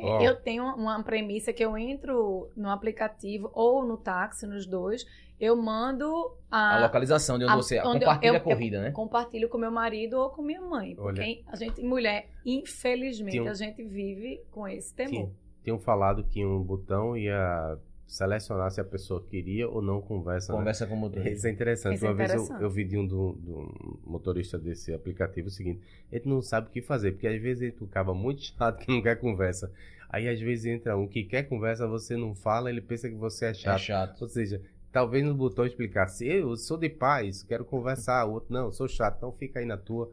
[0.00, 0.20] É, Ó.
[0.22, 5.04] Eu tenho uma premissa que eu entro no aplicativo ou no táxi, nos dois,
[5.40, 8.80] eu mando A, a, localização de onde a- você onde eu- compartilha eu- a corrida,
[8.82, 8.90] né?
[8.90, 10.94] compartilho com meu marido ou com minha mãe.
[10.96, 11.38] Porque Olha.
[11.46, 15.10] a gente, mulher, infelizmente, um- a gente vive com esse temor.
[15.10, 15.30] Tinha-
[15.64, 17.76] Tinham falado que um botão ia
[18.08, 20.52] selecionar se a pessoa queria ou não conversa.
[20.52, 20.58] né?
[20.58, 21.30] Conversa com o motorista.
[21.30, 21.96] Isso é interessante.
[21.96, 22.62] Isso é Uma vez eu, interessante.
[22.62, 26.68] eu vi de um, do- de um motorista desse aplicativo o seguinte: ele não sabe
[26.68, 29.70] o que fazer, porque às vezes ele ficava muito chato que não quer conversa.
[30.08, 33.44] Aí às vezes entra um que quer conversa, você não fala, ele pensa que você
[33.44, 33.78] é É chato.
[33.80, 34.22] chato.
[34.22, 38.24] Ou seja, talvez no botão explicasse: eu sou de paz, quero conversar.
[38.24, 40.10] O outro, não, sou chato, então fica aí na tua.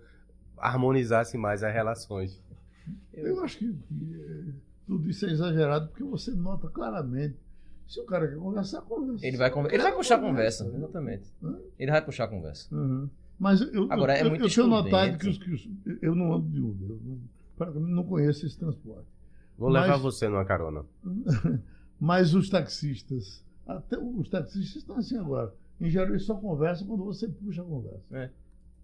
[0.57, 2.41] Harmonizasse mais as relações.
[3.13, 4.15] Eu acho que, que,
[4.49, 4.51] eh,
[4.87, 7.35] tudo isso é exagerado porque você nota claramente.
[7.87, 9.25] Se o cara quer conversar, conversa.
[9.27, 11.31] Ele vai, conver- ele vai puxar não conversa, exatamente.
[11.43, 11.55] Hã?
[11.77, 12.73] Ele vai puxar conversa.
[12.75, 13.09] Uhum.
[13.39, 15.69] Mas eu, Agora, eu, é muito eu tenho notado que os, que os-
[16.01, 16.89] Eu não ando de Uber.
[16.89, 17.19] Eu não,
[17.57, 19.07] praticamente não conheço esse transporte.
[19.57, 20.83] Vou Mas- levar você numa carona.
[21.99, 25.53] Mas os taxistas, até os taxistas estão assim agora.
[25.79, 28.01] Em geral, eles só conversam quando você puxa a conversa.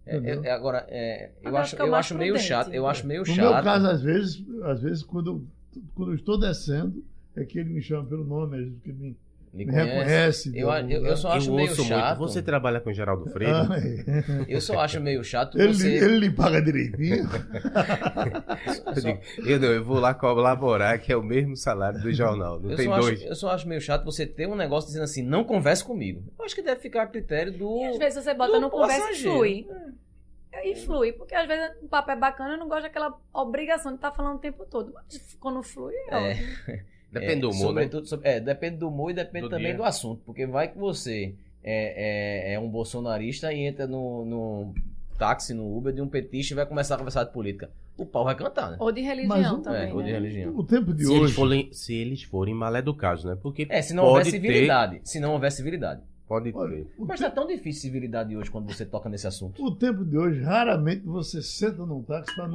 [0.06, 0.44] É, Entendeu?
[0.44, 2.74] é- é- agora, é, eu Agora acho, eu acho meio chato.
[2.74, 3.38] Eu acho meio No chato.
[3.54, 5.28] meu caso, às vezes, às vezes quando,
[5.74, 7.04] eu, quando eu estou descendo,
[7.36, 9.18] é que ele me chama pelo nome, às vezes que me,
[9.54, 10.50] Me me conhece.
[10.50, 10.58] reconhece.
[10.58, 12.18] Eu, eu, eu só acho eu meio chato.
[12.20, 12.32] muito.
[12.32, 13.52] Você trabalha com Geraldo Freire?
[13.54, 14.46] Ah, é.
[14.56, 15.98] Eu só acho meio chato ele, você.
[15.98, 17.28] ele lhe paga direitinho.
[18.86, 22.60] Eu, digo, eu não, eu vou lá colaborar, que é o mesmo salário do jornal.
[22.60, 23.20] Não Eu tem só, dois.
[23.20, 26.24] acho, eu só acho meio chato você ter um negócio dizendo assim, não converse comigo.
[26.38, 27.78] Eu acho que deve ficar a critério do.
[27.80, 29.68] E às vezes você bota no conversa e flui.
[30.64, 33.98] E flui, porque às vezes o papo é bacana, eu não gosto daquela obrigação de
[33.98, 34.92] estar falando o tempo todo.
[34.94, 36.84] Mas quando flui, é, É.
[37.12, 37.90] Depende É, do humor, né?
[38.06, 39.78] sobre- é, depende do humor e depende Do também dia.
[39.78, 40.22] do assunto.
[40.26, 44.74] Porque vai que você é, é, é um bolsonarista e entra no, no
[45.18, 47.70] táxi, no Uber de um petista e vai começar a conversar de política.
[47.98, 48.78] O pau vai cantar, né?
[48.80, 49.90] Ou de religião Mas também.
[49.90, 50.14] É, ou de né?
[50.14, 50.56] religião.
[50.58, 51.34] O tempo de Se eles, hoje.
[51.34, 53.38] forem, se eles forem mal educados, né?
[53.40, 55.02] Porque É, se não pode houver ter- civilidade.
[55.04, 56.02] Se não houver civilidade.
[56.28, 56.88] Pode Olha, ter.
[56.98, 59.62] Mas te- tá tão difícil civilidade hoje quando você toca nesse assunto.
[59.62, 62.48] O tempo de hoje, raramente você senta num táxi para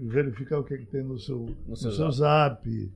[0.00, 2.90] verificar o que, é que tem no seu, No no seu seu, zap,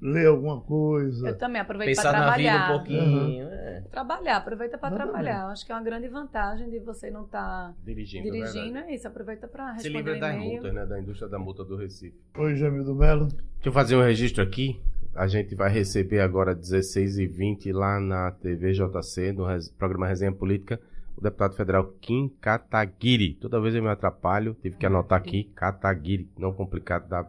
[0.00, 1.28] ler alguma coisa.
[1.28, 2.74] Eu também aproveito Pensar para na vida trabalhar.
[2.74, 3.48] um pouquinho.
[3.48, 3.82] é.
[3.90, 5.46] Trabalhar, aproveita para trabalhar.
[5.48, 8.78] Acho que é uma grande vantagem de você não estar Dirigindo, é dirigindo.
[8.78, 10.86] É isso, aproveita para Se responder livra das multas, né?
[10.86, 12.16] Da indústria da multa do Recife.
[12.38, 13.26] Oi, Jamildo Melo.
[13.26, 14.80] Deixa eu fazer um registro aqui.
[15.14, 20.80] A gente vai receber agora 16h20 lá na TV JC, no programa Resenha Política,
[21.16, 23.34] o deputado federal Kim Kataguiri.
[23.34, 27.26] Toda vez eu me atrapalho, tive que anotar aqui, Kataguiri, não complicado da,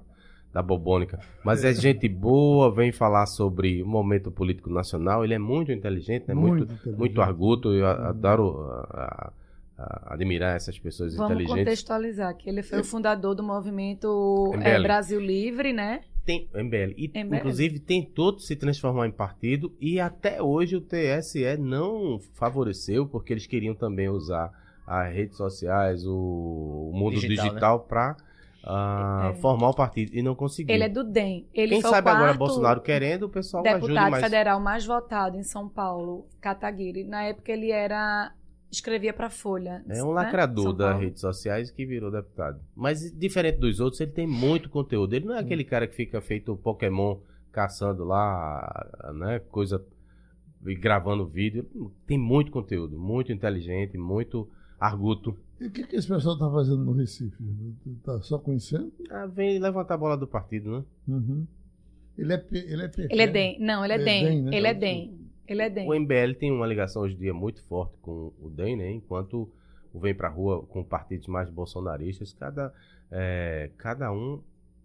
[0.54, 1.20] da bobônica.
[1.44, 5.24] Mas é gente boa, vem falar sobre o momento político nacional.
[5.26, 6.34] Ele é muito inteligente, né?
[6.36, 6.98] muito, inteligente.
[6.98, 7.74] muito arguto.
[7.74, 9.34] Eu adoro a- a-
[9.84, 11.60] a- admirar essas pessoas Vamos inteligentes.
[11.64, 16.02] contextualizar que ele foi o fundador do movimento é, Brasil Livre, né?
[16.24, 16.94] Tem MBL.
[16.98, 17.36] E, MBL.
[17.38, 23.48] inclusive, tentou se transformar em partido e até hoje o TSE não favoreceu, porque eles
[23.48, 24.52] queriam também usar
[24.86, 27.86] as redes sociais, o, o mundo Digital, digital, né?
[27.90, 28.18] para
[28.66, 29.34] É.
[29.36, 30.74] formar o partido e não conseguiu.
[30.74, 31.48] Ele é do DEM.
[31.54, 34.24] Ele Quem sabe agora Bolsonaro querendo, o pessoal deputado mais.
[34.24, 37.04] federal mais votado em São Paulo, Kataguiri.
[37.04, 38.34] Na época ele era
[38.72, 39.84] escrevia para Folha.
[39.88, 40.14] É um né?
[40.14, 42.60] lacrador das redes sociais que virou deputado.
[42.76, 45.14] Mas diferente dos outros, ele tem muito conteúdo.
[45.14, 47.18] Ele não é aquele cara que fica feito Pokémon
[47.52, 49.84] caçando lá, né, coisa
[50.66, 51.70] e gravando vídeo.
[52.08, 54.50] Tem muito conteúdo, muito inteligente, muito
[54.84, 55.38] arguto.
[55.62, 57.38] E o que, que esse pessoal está fazendo no Recife?
[57.98, 58.92] Está só conhecendo?
[59.10, 60.84] Ah, vem levantar a bola do partido, né?
[61.08, 61.48] Uhum.
[62.18, 63.10] Ele é, ele é pequeno.
[63.12, 63.60] Ele é DEM.
[63.60, 64.26] Não, ele é É DEM.
[64.26, 64.58] DEM, né?
[64.58, 65.20] Ele é DEM.
[65.48, 65.88] Ele é DEM.
[65.88, 68.92] O MBL tem uma ligação hoje em dia muito forte com o DEM, né?
[68.92, 69.50] Enquanto
[69.94, 72.74] o Vem Pra Rua com partidos mais bolsonaristas, cada,
[73.10, 74.42] é, cada um.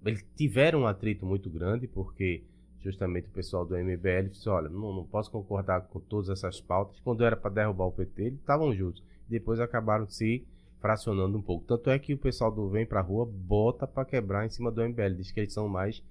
[0.07, 2.45] Eles tiveram um atrito muito grande, porque
[2.81, 7.01] justamente o pessoal do MBL disse: olha, não, não posso concordar com todas essas pautas.
[7.01, 9.03] Quando era para derrubar o PT, eles estavam juntos.
[9.29, 10.45] Depois acabaram se
[10.81, 11.65] fracionando um pouco.
[11.67, 14.81] Tanto é que o pessoal do Vem Pra Rua bota para quebrar em cima do
[14.83, 15.15] MBL.
[15.17, 16.03] Diz que eles são mais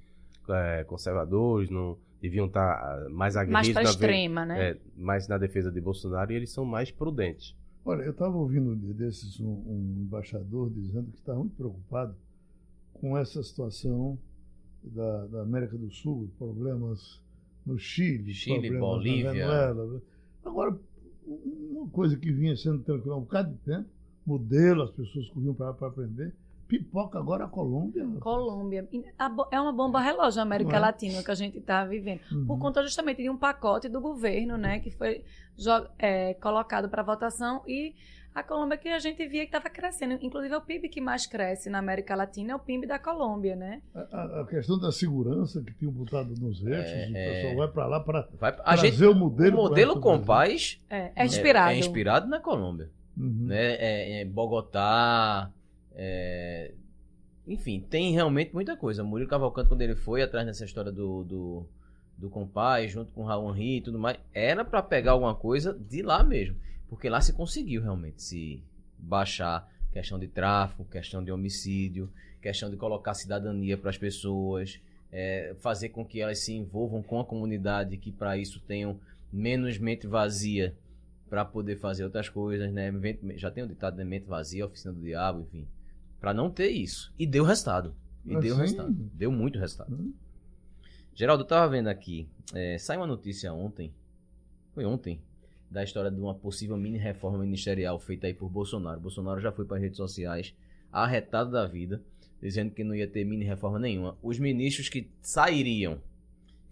[0.50, 4.70] é, conservadores, não deviam estar mais aguerridos Mais para na ve- extrema, né?
[4.72, 7.56] é, mais na defesa de Bolsonaro e eles são mais prudentes.
[7.86, 12.16] Olha, eu estava ouvindo um dia desses um, um embaixador dizendo que está muito preocupado
[12.94, 14.18] com essa situação
[14.84, 17.22] da, da América do Sul, problemas
[17.66, 19.24] no Chile, Chile, problemas Bolívia.
[19.26, 20.02] na Venezuela.
[20.44, 20.78] Agora,
[21.28, 23.88] uma coisa que vinha sendo tranquila há um bocado de tempo,
[24.26, 26.34] modelo, as pessoas corriam para aprender,
[26.68, 28.06] pipoca agora a Colômbia.
[28.20, 28.88] Colômbia.
[29.52, 30.80] É uma bomba relógio na América é?
[30.80, 32.20] Latina que a gente está vivendo.
[32.46, 32.60] Por Uhum.
[32.60, 34.80] conta justamente de um pacote do governo, né?
[34.80, 35.24] Que foi
[35.98, 37.96] é, colocado para votação e
[38.40, 40.18] a Colômbia que a gente via que estava crescendo.
[40.22, 43.56] Inclusive, é o PIB que mais cresce na América Latina é o PIB da Colômbia,
[43.56, 43.82] né?
[43.94, 47.34] A, a- questão da segurança que tinham botado nos eixos, É, o é.
[47.34, 49.58] pessoal vai para lá para trazer gente, o modelo.
[49.60, 50.00] o modelo.
[50.00, 51.72] Compaz É, é inspirado.
[51.72, 52.90] É, é inspirado na Colômbia.
[53.18, 53.46] Uhum.
[53.48, 53.74] né?
[53.80, 55.52] É, é Bogotá,
[55.96, 56.72] é,
[57.48, 59.04] enfim, tem realmente muita coisa.
[59.04, 61.66] Murilo Cavalcante, quando ele foi atrás dessa história do, do,
[62.18, 65.74] do Compaz, junto com o Raul Henry e tudo mais, era pra pegar alguma coisa
[65.74, 66.56] de lá mesmo.
[66.90, 68.64] Porque lá se conseguiu realmente se
[68.98, 72.10] baixar questão de tráfico, questão de homicídio,
[72.42, 74.80] questão de colocar cidadania para as pessoas,
[75.12, 79.00] é, fazer com que elas se envolvam com a comunidade, que para isso tenham
[79.32, 80.76] menos mente vazia
[81.30, 82.92] para poder fazer outras coisas, né?
[83.36, 84.04] Já tem o ditado, né?
[84.04, 85.68] Mente vazia, oficina do diabo, enfim.
[86.20, 87.14] Para não ter isso.
[87.20, 87.94] E deu resultado.
[88.26, 88.94] E Ah, deu resultado.
[89.14, 89.94] Deu muito resultado.
[89.94, 90.14] Hum.
[91.18, 92.28] Geraldo, eu tava vendo aqui.
[92.54, 93.92] É, saiu uma notícia ontem.
[94.76, 95.20] Foi ontem.
[95.70, 99.00] Da história de uma possível mini reforma ministerial feita aí por Bolsonaro.
[99.00, 100.54] Bolsonaro já foi para redes sociais,
[100.94, 102.04] arretado da vida,
[102.40, 104.16] dizendo que não ia ter mini reforma nenhuma.
[104.22, 106.00] Os ministros que sairiam.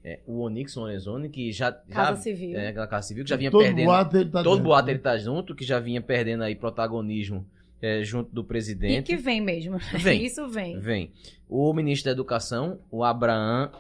[0.04, 1.72] É, o Onyx Lorenzoni, que já.
[1.72, 2.56] Casa já Civil.
[2.56, 3.86] É, aquela Casa Civil, que já vinha Todo perdendo.
[3.88, 4.92] boato ele tá Todo dentro, boato né?
[4.94, 7.44] ele tá junto, que já vinha perdendo aí protagonismo
[7.82, 9.06] é, junto do E presidente.
[9.08, 9.80] que vem mesmo.
[10.00, 10.22] Vem.
[10.24, 10.80] Isso vem.
[10.80, 11.12] Vem.
[11.50, 13.72] O ministro da Educação, o Abraham.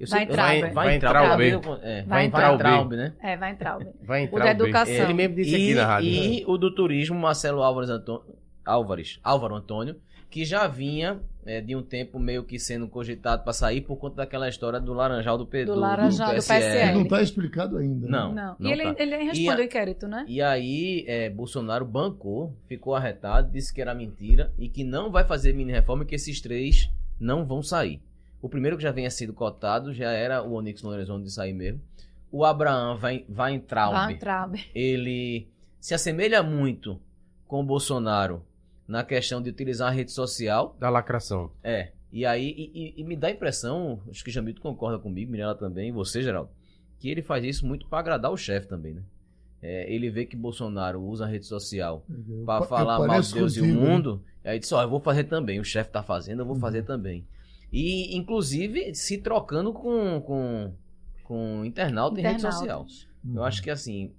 [0.00, 0.70] Eu Vai vai, vai.
[0.72, 1.50] vai entrar, o B.
[1.50, 1.68] B.
[1.82, 2.62] É, Vai vai entrar o B.
[2.62, 3.12] Traub, né?
[3.22, 3.78] É, vai entrar.
[3.78, 4.62] o- Vai entrar da o B.
[4.64, 4.94] educação.
[4.94, 6.08] Ele mesmo disse aqui E, na rádio.
[6.08, 8.24] e o do turismo, Marcelo Álvares, Antô-
[8.64, 9.96] Álvares, Álvaro Antônio,
[10.30, 14.16] que já vinha é, de um tempo meio que sendo cogitado para sair por conta
[14.16, 16.94] daquela história do Laranjal do P Do Laranjal, do PSL.
[16.94, 18.06] Não está explicado ainda.
[18.06, 18.10] né?
[18.12, 18.32] Não.
[18.34, 18.56] Não.
[18.58, 19.02] não e ele, tá.
[19.02, 20.24] ele respondeu o inquérito, né?
[20.28, 25.24] E aí, é, Bolsonaro bancou, ficou arretado, disse que era mentira e que não vai
[25.24, 28.00] fazer mini reforma e que esses três não vão sair.
[28.42, 31.80] O primeiro que já vinha sido cotado já era o Onyx Lorenzoni de sair mesmo.
[32.32, 33.90] O Abraham vai, vai entrar.
[33.90, 34.50] Vai entrar.
[34.74, 35.48] Ele
[35.80, 37.00] se assemelha muito
[37.46, 38.42] com o Bolsonaro
[38.86, 40.76] na questão de utilizar a rede social.
[40.78, 41.50] Da lacração.
[41.62, 41.90] É.
[42.12, 45.54] E aí, e, e- e me dá a impressão, acho que Jamito concorda comigo, Mirella
[45.54, 46.50] também, você, Geraldo,
[46.98, 49.02] que ele faz isso muito para agradar o chefe também, né?
[49.62, 52.04] É, ele vê que Bolsonaro usa a rede social
[52.46, 53.88] para falar mal de Deus e o contigo, né?
[53.88, 54.22] mundo.
[54.42, 55.60] Aí disse, ó, eu vou fazer também.
[55.60, 56.60] O chefe tá fazendo, eu vou Uhum.
[56.60, 57.24] fazer também.
[57.72, 60.72] E, inclusive, se trocando com, com,
[61.24, 62.62] com internauta em rede social.
[62.82, 63.08] Internautas.
[63.34, 64.12] Eu acho que, assim,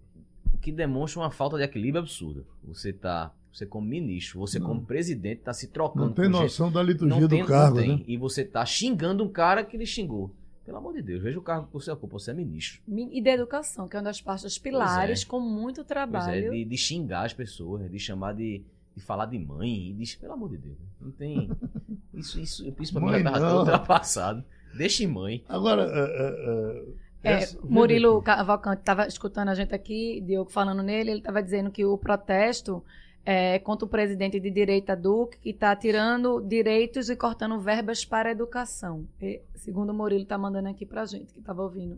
[0.53, 2.45] o que demonstra uma falta de equilíbrio absurda.
[2.63, 4.67] Você tá, você como ministro, você Não.
[4.67, 7.45] como presidente, tá se trocando Não tem com gente- noção da liturgia não do tem,
[7.45, 7.97] cargo, não tem.
[7.97, 8.03] né?
[8.07, 10.33] E você tá xingando um cara que ele xingou.
[10.63, 12.81] Pelo amor de Deus, veja o cargo que você ocupa, você é ministro.
[12.87, 15.25] E da educação, que é uma das partes pilares, é.
[15.25, 16.51] com muito Pois é, trabalho.
[16.51, 18.61] de, de xingar as pessoas, de chamar de,
[18.95, 20.77] de falar de mãe, de, pelo amor de Deus.
[20.99, 21.49] Não tem.
[22.13, 24.43] Isso, isso, isso pra mim Mãe, já tava ultrapassado.
[24.77, 25.43] Deixa em mãe.
[25.47, 26.83] Agora, é, é,
[27.23, 28.21] é, É, essa- Murilo.
[28.21, 32.83] Cavalcante estava escutando a gente aqui, Diogo falando nele, ele estava dizendo que o protesto
[33.25, 38.29] é contra o presidente de direita Duque, que está tirando direitos e cortando verbas para
[38.29, 39.05] a educação.
[39.21, 41.97] E, segundo o Murilo está mandando aqui para a gente, que estava ouvindo.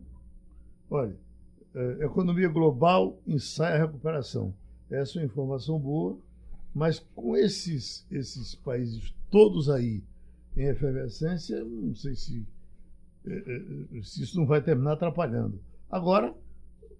[0.90, 1.16] Olha,
[1.76, 4.54] é, economia global ensaia a recuperação.
[4.92, 6.18] Essa é uma informação boa,
[6.74, 10.04] mas com esses, esses países todos aí
[10.56, 12.46] em efervescência, não sei se,
[13.26, 15.60] é, é, se isso não vai terminar atrapalhando.
[15.90, 16.34] Agora,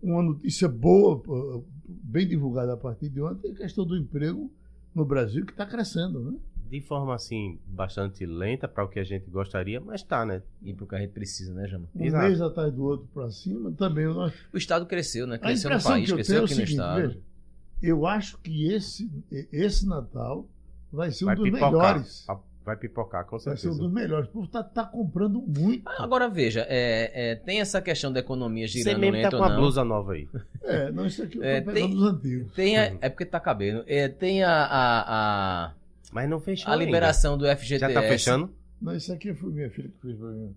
[0.02, 4.52] uma notícia boa, eh, bem divulgada a partir de ontem, é a questão do emprego
[4.94, 6.38] no Brasil, que está crescendo, né?
[6.70, 10.42] De forma assim, bastante lenta para o que a gente gostaria, mas tá, né?
[10.62, 11.88] E pro que a gente precisa, né, Jama?
[11.96, 12.28] Um Exato.
[12.28, 15.38] mês atrás do outro para cima, também nós O Estado cresceu, né?
[15.38, 17.02] Cresceu no país, cresceu é o aqui no seguinte, Estado.
[17.02, 17.20] veja,
[17.84, 19.10] eu acho que esse,
[19.52, 20.48] esse Natal
[20.92, 21.72] vai ser um Vai dos pipocar.
[21.72, 22.26] melhores.
[22.30, 23.78] Ah, Vai pipocar, com Vai ser um certeza.
[23.84, 24.30] dos melhores.
[24.30, 25.84] O povo tá, tá comprando muito.
[25.98, 29.36] Agora veja, é, é, tem essa questão da economia Você girando mesmo tá lento com
[29.36, 29.60] ou uma não.
[29.60, 30.30] blusa nova aí.
[30.62, 32.54] É, não, isso aqui eu tô É, pegando tem- dos antigos.
[32.54, 33.84] Tem a- é porque tá cabendo.
[33.86, 35.74] É, tem a, a, a,
[36.14, 36.86] Mas não fechou a ainda.
[36.86, 37.80] liberação do FGTS.
[37.80, 38.50] Já tá fechando?
[38.82, 40.56] Não, isso aqui foi minha filha que fez pra mim.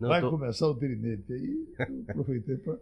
[0.00, 1.66] Não, Vai tô- começar o trinete aí.
[1.80, 2.78] Eu aproveitei para.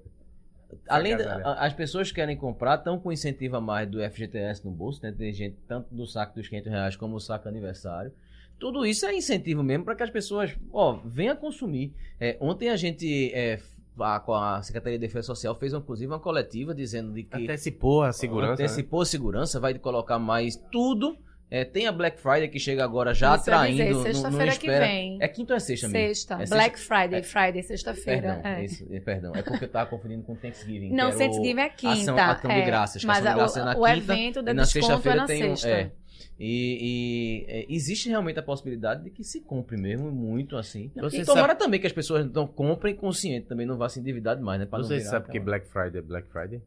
[0.89, 1.47] Além da, Agasalha.
[1.47, 5.01] a- as pessoas que querem comprar estão com incentivo a mais do FGTS no bolso,
[5.03, 5.13] né?
[5.17, 8.13] Tem gente tanto do saco dos 500 reais como o saco aniversário.
[8.59, 11.93] Tudo isso é incentivo mesmo para que as pessoas, ó, venham consumir.
[12.19, 13.61] É, ontem a gente, é,
[14.01, 18.03] a, com a Secretaria de Defesa Social, fez inclusive uma coletiva dizendo de que Antecipou
[18.03, 18.49] a segurança.
[18.57, 18.65] né?
[18.65, 21.17] antecipou a segurança, vai colocar mais tudo
[21.49, 23.85] É, tem a Black Friday que chega agora já Isso atraindo.
[23.95, 25.19] não sexta-feira que espera- vem.
[25.21, 26.07] É quinta ou é sexta mesmo?
[26.09, 26.35] Sexta.
[26.35, 28.21] É Black sexta- Friday, é- Friday, sexta-feira.
[28.35, 28.65] Perdão, é.
[28.65, 29.33] isso, é, perdão.
[29.35, 30.91] É porque eu tava confundindo com Thanksgiving.
[30.93, 31.93] Não, o- Thanksgiving é quinta.
[32.13, 32.65] Ação, ação de é.
[32.65, 33.05] graças.
[33.05, 35.21] Mas ação de graças é na o, o quinta, evento da na desconto é sexta-feira
[35.21, 35.69] na tem sexta.
[35.69, 35.91] é.
[36.39, 40.91] E, e, é, existe realmente a possibilidade de que se compre mesmo muito assim.
[40.97, 44.37] Você e tomara também que as pessoas não comprem consciente, também não vá se endividar
[44.37, 44.67] demais, né?
[44.71, 46.61] Você sabe que Black Friday é Black Friday?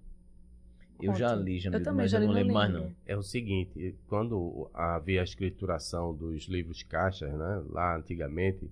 [1.01, 2.91] Eu já li, já Eu também mas já eu li não lembro mais não.
[3.05, 8.69] É o seguinte, quando havia a escrituração dos livros caixas, né, lá antigamente,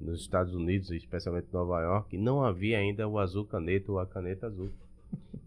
[0.00, 4.06] nos Estados Unidos, especialmente em Nova York, não havia ainda o azul caneta ou a
[4.06, 4.70] caneta azul.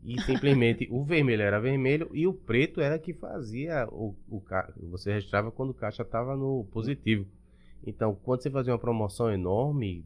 [0.04, 4.42] E simplesmente o vermelho era vermelho e o preto era que fazia o, o
[4.90, 7.26] você registrava quando o caixa estava no positivo.
[7.86, 10.04] Então, quando você fazia uma promoção enorme,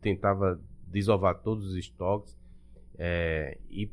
[0.00, 2.36] tentava desovar todos os estoques
[2.98, 3.88] é, e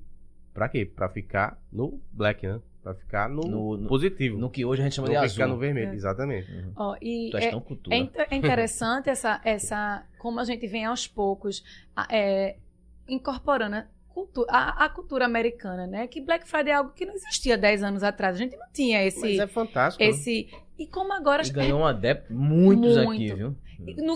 [0.57, 0.85] para quê?
[0.85, 2.59] Para ficar no black, né?
[2.81, 4.39] Para ficar no, No- no- positivo.
[4.39, 5.47] No que hoje a gente chama de ficar azul.
[5.49, 5.93] no vermelho, É.
[5.93, 6.51] exatamente.
[6.51, 6.71] Uhum.
[6.75, 7.95] Ó, e Tu és é, tão cultura.
[7.95, 7.99] é
[8.31, 10.03] é interessante essa, essa.
[10.17, 11.63] Como a gente vem aos poucos
[12.09, 12.55] é,
[13.07, 13.75] incorporando
[14.49, 16.07] a a, cultura americana, né?
[16.07, 18.35] Que Black Friday é algo que não existia 10 anos atrás.
[18.35, 19.19] A gente não tinha esse.
[19.21, 20.03] Mas é fantástico.
[20.03, 20.09] né?
[20.09, 20.49] esse
[20.79, 21.45] e como agora.
[21.45, 23.11] E ganhou um adepto, muitos Muito.
[23.11, 23.55] aqui, viu?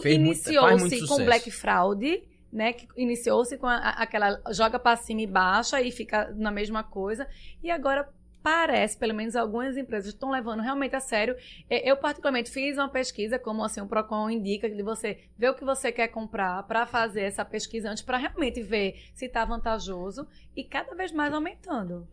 [0.05, 1.23] Iniciou-se com.
[1.23, 2.73] Black Fraud, né?
[2.73, 7.27] Que iniciou-se com a- aquela joga pra cima e baixa e fica na mesma coisa.
[7.63, 8.07] E agora
[8.43, 11.35] parece, pelo menos algumas empresas estão levando realmente a sério.
[11.69, 15.53] É, Eu particularmente fiz uma pesquisa, como assim o Procon indica, de você ver o
[15.53, 20.27] que você quer comprar para fazer essa pesquisa antes, para realmente ver se está vantajoso
[20.55, 22.07] e cada vez mais aumentando.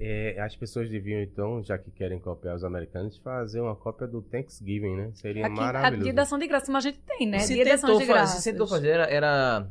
[0.00, 4.22] É, as pessoas deviam, então, já que querem copiar os americanos, fazer uma cópia do
[4.22, 5.10] Thanksgiving, né?
[5.14, 6.04] Seria Aqui, a maravilhoso.
[6.04, 7.40] dia da ação de graça, como a gente tem, né?
[7.40, 8.40] se dia da ação tentou de fazer, graça.
[8.40, 9.66] se tentou fazer, era, era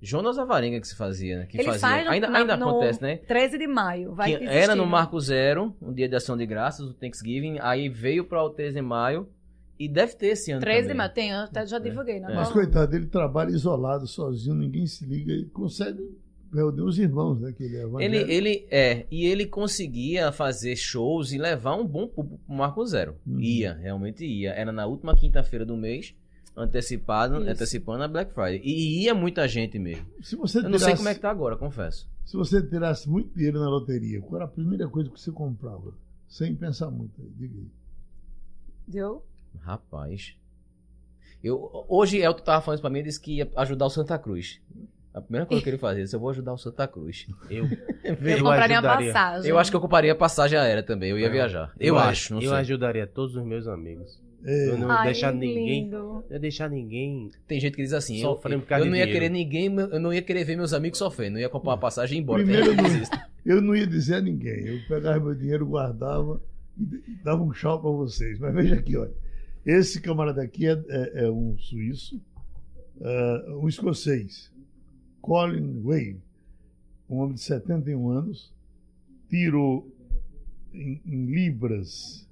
[0.00, 1.46] Jonas Avarenga que se fazia, né?
[1.46, 1.80] Que Ele fazia.
[1.80, 3.16] faz no- ainda na- ainda no acontece, né?
[3.16, 4.14] 13 de maio.
[4.14, 4.86] Vai Que era no?
[4.86, 8.76] Marco Zero, um dia de ação de graças, o Thanksgiving, aí veio para o 13
[8.76, 9.28] de maio
[9.76, 12.20] e deve ter esse ano 13 de maio, tem, até já divulguei.
[12.20, 12.32] Né?
[12.32, 15.32] Mas, coitado, ele trabalha isolado, sozinho, ninguém se liga.
[15.32, 16.16] Ele consegue
[16.62, 17.52] os irmãos, né?
[17.52, 22.38] Que ele é Ele, é, e ele conseguia fazer shows e levar um bom público
[22.46, 23.16] pro Marco Zero.
[23.26, 23.40] Uhum.
[23.40, 24.50] Ia, realmente ia.
[24.52, 26.14] Era na última quinta-feira do mês,
[26.56, 27.50] antecipado, Isso.
[27.50, 28.60] antecipando a Black Friday.
[28.62, 30.06] E ia muita gente mesmo.
[30.22, 32.08] Se você Eu não sei como é que tá agora, confesso.
[32.24, 35.94] Se você tirasse muito dinheiro na loteria, qual era a primeira coisa que você comprava?
[36.28, 37.20] Sem pensar muito.
[37.20, 37.66] aí, Diga aí.
[38.86, 39.24] Deu?
[39.60, 40.36] Rapaz.
[41.42, 44.18] Eu, hoje Elton tava falando isso pra mim e disse que ia ajudar o Santa
[44.18, 44.60] Cruz.
[45.14, 47.26] A primeira coisa que ele fazia, eu vou ajudar o Santa Cruz.
[47.48, 47.66] Eu,
[48.04, 49.12] Eu, Eu compraria uma ajudaria.
[49.12, 49.48] passagem.
[49.50, 51.72] Eu acho que eu ocuparia a passagem aérea também, eu ia viajar.
[51.78, 52.58] Eu, aj- acho, não eu sei.
[52.58, 54.20] ajudaria todos os meus amigos.
[54.44, 55.84] É, Eu não Ai, deixar ninguém.
[55.84, 55.96] lindo.
[55.96, 57.30] Eu ia deixar ninguém.
[57.46, 59.74] Tem gente que diz assim, eu, Sofrendo por eu, causa não de ia querer ninguém,
[59.74, 62.22] eu não ia querer ver meus amigos sofrendo, eu ia comprar uma passagem e ir
[62.22, 62.42] embora.
[62.42, 62.84] Primeiro não-
[63.46, 64.66] eu não ia dizer a ninguém.
[64.66, 66.40] Eu pegava meu dinheiro, guardava
[66.76, 68.38] e e dava um tchau para vocês.
[68.40, 69.12] Mas veja aqui, olha.
[69.64, 72.20] Esse camarada aqui é, é- é um suíço,
[73.00, 74.50] é, um escocês,
[75.24, 76.16] Colin Way,
[77.08, 78.52] um homem de 71 anos,
[79.30, 79.88] tirou
[80.72, 82.28] em, em libras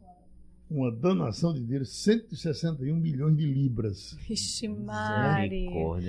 [0.71, 4.17] uma danação de dinheiro, 161 milhões de libras.
[4.29, 5.67] Vixe, Mari.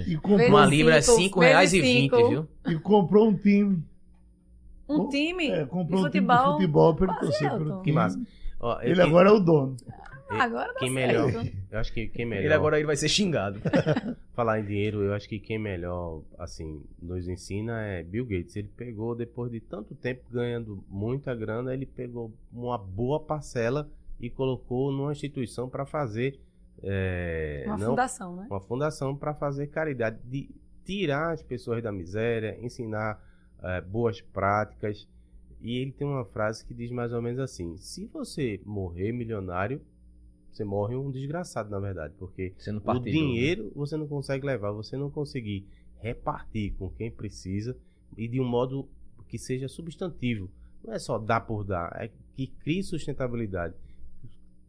[0.08, 2.30] E comprou, Uma libra é cinco, 5 reais e vezes 20, cinco.
[2.30, 2.48] viu?
[2.68, 3.84] e comprou um time.
[4.88, 6.46] Um time É, comprou de um time futebol.
[6.48, 7.96] de futebol para ele quase torcer pelo Que time.
[7.96, 8.22] massa.
[8.60, 9.76] Ó, Ele agora é o dono.
[10.40, 11.08] Agora Quem certo.
[11.28, 11.46] melhor.
[11.72, 12.46] Eu acho que quem melhor.
[12.46, 13.60] Ele agora ele vai ser xingado.
[14.34, 18.56] Falar em dinheiro, eu acho que quem melhor, assim, nos ensina é Bill Gates.
[18.56, 24.30] Ele pegou, depois de tanto tempo ganhando muita grana, ele pegou uma boa parcela e
[24.30, 26.40] colocou numa instituição para fazer.
[26.82, 28.48] é, Uma não- fundação, né?
[28.50, 30.50] uma fundação para fazer caridade, de
[30.86, 33.18] tirar as pessoas da miséria, ensinar
[33.62, 35.08] eh, boas práticas.
[35.62, 39.82] E ele tem uma frase que diz mais ou menos assim: se você morrer milionário,
[40.54, 42.54] você morre um desgraçado, na verdade, porque
[42.86, 45.66] o dinheiro você não consegue levar, você não conseguir
[46.00, 47.76] repartir com quem precisa
[48.18, 48.88] e de um modo
[49.28, 50.50] que seja substantivo.
[50.84, 53.74] Não é só dar por dar, é que crie sustentabilidade.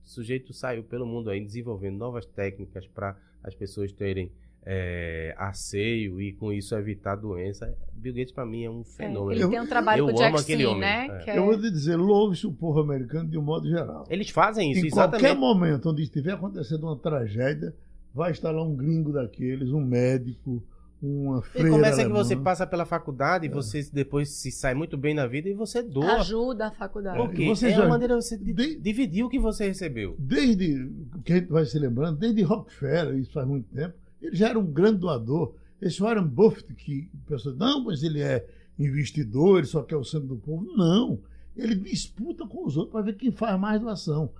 [0.02, 4.30] O sujeito saiu pelo mundo aí desenvolvendo novas técnicas para as pessoas terem
[4.66, 7.72] é, asseio e com isso evitar doença.
[7.92, 9.32] Bill Gates para mim é um É, fenômeno.
[9.40, 11.06] ele tem um trabalho eu com o Jack amo aquele Sim, homem, né?
[11.10, 11.18] é.
[11.24, 14.04] Que é- Eu vou te dizer, louve-se o povo americano de um modo geral.
[14.08, 15.38] Eles fazem isso, em qualquer exatamente.
[15.40, 17.74] momento onde estiver acontecendo uma tragédia,
[18.14, 20.62] vai estar lá um gringo daqueles, um médico,
[21.02, 22.24] uma E freira começa que alemã.
[22.24, 23.50] você passa pela faculdade, É.
[23.50, 26.14] você depois se sai muito bem na vida e você doa.
[26.16, 27.18] Ajuda a faculdade.
[27.18, 30.14] Porque E você é já- uma maneira de você de- dividir o que você recebeu.
[30.18, 30.88] Desde,
[31.24, 33.94] que a gente vai se lembrando, desde Rockefeller, isso faz muito tempo,
[34.26, 35.54] ele já era um grande doador.
[35.80, 38.46] Esse Warren Buffett, que o pessoal não, mas ele é
[38.78, 40.64] investidor, ele só quer o sangue do povo.
[40.76, 41.18] Não.
[41.56, 44.30] Ele disputa com os outros para ver quem faz mais doação.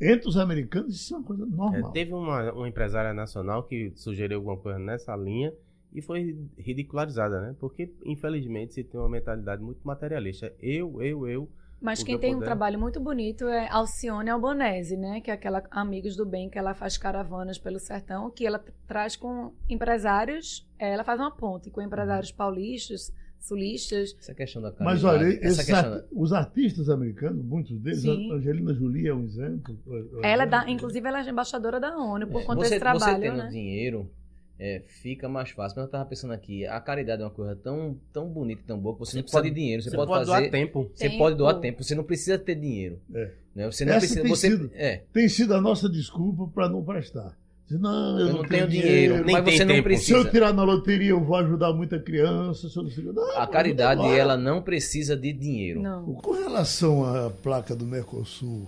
[0.00, 1.92] Entre os americanos, isso é uma coisa É, normal.
[1.92, 5.52] teve uma, uma empresária nacional que sugeriu alguma coisa nessa linha
[5.94, 7.56] e foi ridicularizada, né?
[7.58, 10.52] Porque, infelizmente, se tem uma mentalidade muito materialista.
[10.60, 11.48] Eu, eu, eu.
[11.80, 15.20] Mas quem tem um trabalho muito bonito é Alcione Albonese, né?
[15.20, 19.14] Que é aquela Amigos do Bem, que ela faz caravanas pelo sertão, que ela traz
[19.14, 24.16] com empresários, eh, ela faz uma ponte com empresários paulistas, sulistas.
[24.18, 28.32] Essa questão da Mas olha, questão arti- os artistas americanos, muitos deles, Sim.
[28.32, 29.78] a Angelina Jolie é um exemplo.
[30.22, 33.14] Ela é da, inclusive, ela é embaixadora da ONU por É, conta você, desse trabalho,
[33.16, 33.48] você tendo né?
[33.48, 34.10] dinheiro,
[34.58, 35.76] é, fica mais fácil.
[35.76, 38.78] Mas eu tava pensando aqui, a caridade é uma coisa tão, tão bonita e tão
[38.78, 39.82] boa que você, Você não precisa pode- de dinheiro.
[39.82, 40.40] Você, Você pode, pode fazer.
[40.40, 40.90] doar tempo.
[40.94, 41.18] Você Tempo.
[41.18, 43.00] pode doar tempo, você não precisa ter dinheiro.
[43.14, 43.30] É.
[43.54, 43.66] Né?
[43.70, 44.20] Você não Essa precisa.
[44.22, 44.70] tem Você, sido.
[44.74, 47.36] é, Tem sido a nossa desculpa para não prestar.
[47.70, 49.88] Não, eu, eu não tenho dinheiro, nem mas tem você não tempo.
[49.98, 50.30] Se eu precisa.
[50.30, 52.66] tirar na loteria, eu vou ajudar muita criança.
[52.66, 53.04] Se eu não sei...
[53.04, 55.82] não, A caridade, ela não precisa de dinheiro.
[55.82, 56.14] Não.
[56.14, 58.66] Com relação à placa do Mercosul,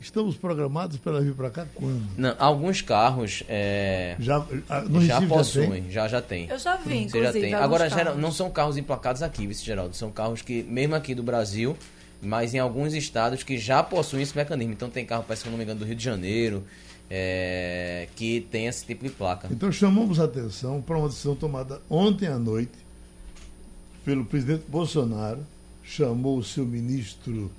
[0.00, 2.02] estamos programados para vir para cá quando?
[2.16, 6.48] Não, alguns carros é, Já, ah, no já Recife já possuem, já, já tem.
[6.48, 7.22] Eu já vi, Você inclusive.
[7.24, 7.54] já tem.
[7.54, 9.94] Agora, geral- não são carros emplacados aqui, vice Geraldo.
[9.94, 11.76] São carros que, mesmo aqui do Brasil,
[12.22, 14.72] mas em alguns estados que já possuem esse mecanismo.
[14.72, 16.64] Então tem carro, parece que eu não me engano, do Rio de Janeiro,
[17.10, 19.48] é, que tem esse tipo de placa.
[19.50, 22.72] Então chamamos a atenção para uma decisão tomada ontem à noite
[24.04, 25.40] pelo presidente Bolsonaro,
[25.82, 27.50] chamou o seu ministro,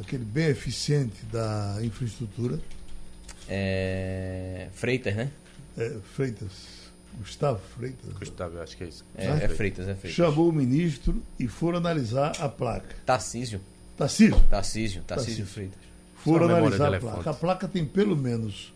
[0.00, 2.58] aquele bem eficiente da infraestrutura,
[3.48, 5.30] É, Freitas, né?
[5.76, 6.50] é, Freitas,
[7.18, 9.04] Gustavo Freitas, Gustavo, eu acho que é isso.
[9.14, 10.12] É, é Freitas, é Freitas.
[10.12, 12.96] chamou o ministro e foram analisar a placa.
[13.06, 13.60] Tarcísio.
[13.96, 15.46] Tarcísio, Tarcísio, Tarcísio.
[15.46, 15.78] Freitas.
[16.16, 17.30] foram analisar a placa.
[17.30, 18.72] A placa tem pelo menos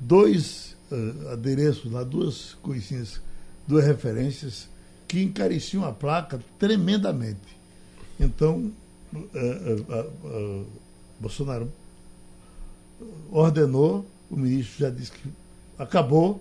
[0.00, 3.20] dois eh, adereços lá, duas coisinhas,
[3.66, 4.68] duas referências
[5.06, 7.58] que encareciam a placa tremendamente.
[8.18, 8.72] Então,
[9.34, 10.62] eh,
[11.20, 11.70] Bolsonaro
[13.30, 15.28] ordenou, o ministro já disse que
[15.78, 16.40] acabou,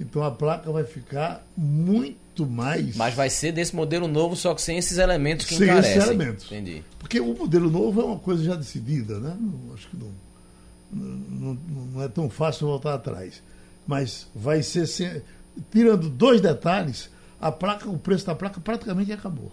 [0.00, 2.96] então a placa vai ficar muito mais.
[2.96, 5.96] Mas vai ser desse modelo novo, só que sem esses elementos que Sem encarecem.
[5.96, 6.44] esses elementos.
[6.46, 6.84] Entendi.
[6.98, 9.36] Porque o modelo novo é uma coisa já decidida, né?
[9.40, 10.10] Não- acho que não,
[10.92, 13.42] não, não- não é tão fácil voltar atrás.
[13.86, 15.20] Mas vai ser sem,
[15.72, 17.10] tirando dois detalhes,
[17.40, 19.50] a placa, o preço da placa praticamente acabou.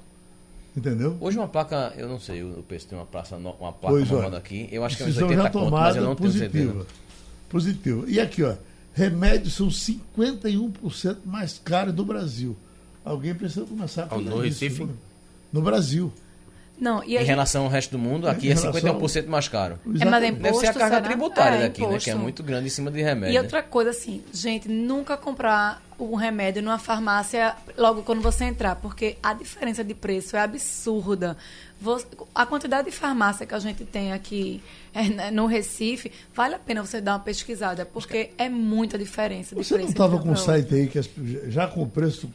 [0.75, 1.15] Entendeu?
[1.21, 4.11] Hoje uma placa, eu não sei, o preço tem uma, praça, no- uma placa Pois,
[4.11, 4.67] olha, aqui.
[4.71, 6.51] Eu acho que é uns Decisão 80 já conto, mas eu não tenho positiva.
[6.73, 6.87] certeza.
[7.49, 8.03] Positiva.
[8.07, 8.53] E aqui, ó,
[8.93, 12.57] remédios são 51% mais caros do Brasil.
[13.05, 14.87] Alguém precisa começar a cuidar no Recife?
[15.53, 16.11] No Brasil.
[16.77, 19.47] Não, e Em gente- relação ao resto do mundo, aqui Em é relação- 51% mais
[19.47, 19.75] caro.
[19.75, 20.33] É, mas é Exatamente.
[20.41, 21.07] Deve ser a Imposto, carga será?
[21.07, 21.87] tributária É, daqui, né?
[21.87, 22.17] Que é imposto.
[22.19, 23.33] muito grande em cima de remédio.
[23.33, 28.75] E outra coisa, assim, gente, nunca comprar um remédio numa farmácia logo quando você entrar,
[28.75, 31.37] porque a diferença de preço é absurda.
[31.81, 34.61] Você- a quantidade de farmácia que a gente tem aqui
[34.93, 39.53] é, né, no Recife, vale a pena você dar uma pesquisada, porque é muita diferença
[39.55, 39.91] de Você não preço.
[39.91, 41.09] estava com um pra site aí que as-
[41.47, 42.29] já com o preço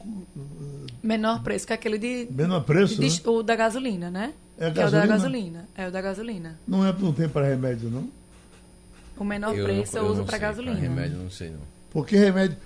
[1.02, 3.08] Menor preço que aquele de, menor preço, né?
[3.08, 4.34] de- o da gasolina, né?
[4.58, 5.16] É a que é o da gasolina?
[5.16, 5.68] gasolina.
[5.74, 6.60] É o da gasolina.
[6.68, 8.06] Não é não tem para remédio não?
[9.16, 10.78] O menor Eu preço não- eu, eu uso não para gasolina.
[10.78, 11.79] remédio, não sei não.
[11.90, 12.56] Porque remédio.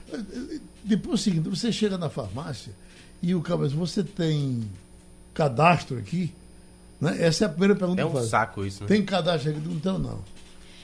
[0.85, 2.73] Depois é o seguinte, você chega na farmácia
[3.23, 4.63] e o cara você tem
[5.33, 6.33] cadastro aqui?
[7.01, 7.17] Né?
[7.23, 8.27] Essa é a primeira pergunta É que um faz.
[8.29, 8.89] saco isso, né?
[8.89, 9.61] Tem cadastro aqui?
[9.67, 10.21] Não tenho, não.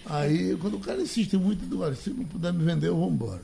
[0.06, 3.42] Aí, quando o cara insiste muito, olha, se não puder me vender, eu vou embora.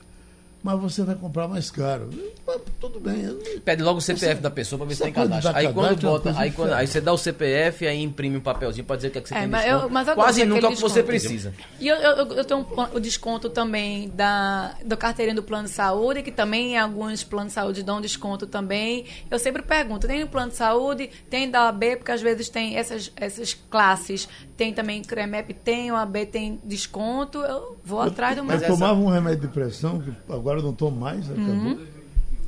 [0.67, 2.11] Mas você vai comprar mais caro.
[2.45, 3.23] Mas, tudo bem.
[3.23, 5.55] eu Pede logo o CPF Essa- da pessoa pra ver se tem cadastro.
[5.55, 8.37] Aí quando cadastro é uma bota, aí, quando, aí você dá o CPF, aí imprime
[8.37, 9.85] um papelzinho pra dizer o que, é que você É, tem mas desconto.
[9.85, 11.55] eu- mas eu Quase gosto nunca daquele o que você precisa.
[11.79, 15.71] E eu, eu, eu tenho um o desconto também da, da carteirinha do plano de
[15.75, 19.05] saúde, que também em alguns planos de saúde dão desconto também.
[19.31, 22.77] Eu sempre pergunto, tem no plano de saúde, tem da AB, porque às vezes tem
[22.77, 28.41] essas, essas classes, tem também CREMEP, tem, o AB tem desconto, eu vou atrás do
[28.41, 28.57] Eu meu.
[28.57, 31.53] essa- tomava um remédio de pressão, que agora eu não tomo mais, acabou.
[31.55, 31.87] Uhum.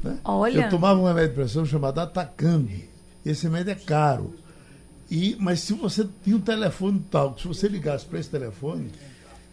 [0.03, 0.19] né?
[0.25, 0.61] Olha.
[0.63, 2.89] Eu tomava um remédio de pressão chamado Atacambi.
[3.25, 4.35] Esse remédio é caro.
[5.11, 8.91] E, mas se você tinha um telefone tal, que se você ligasse para esse telefone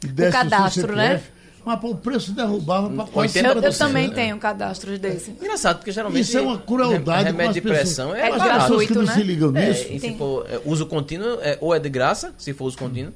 [0.03, 1.09] e desse o, cadastro, seu né?
[1.17, 1.31] CPF,
[1.65, 3.43] mas pô, o preço derrubava para quase 80%.
[3.43, 3.77] Eu, eu 50%.
[3.77, 5.31] também tenho cadastros desse.
[5.31, 6.21] Engraçado, porque geralmente.
[6.21, 8.61] Isso é uma crueldade Remédio com as de pressão é, É As barato.
[8.61, 9.13] pessoas que gratuito, não né?
[9.13, 9.87] se ligam É, nisso.
[9.89, 13.13] e se for é, uso contínuo, é, ou é de graça, se for uso contínuo,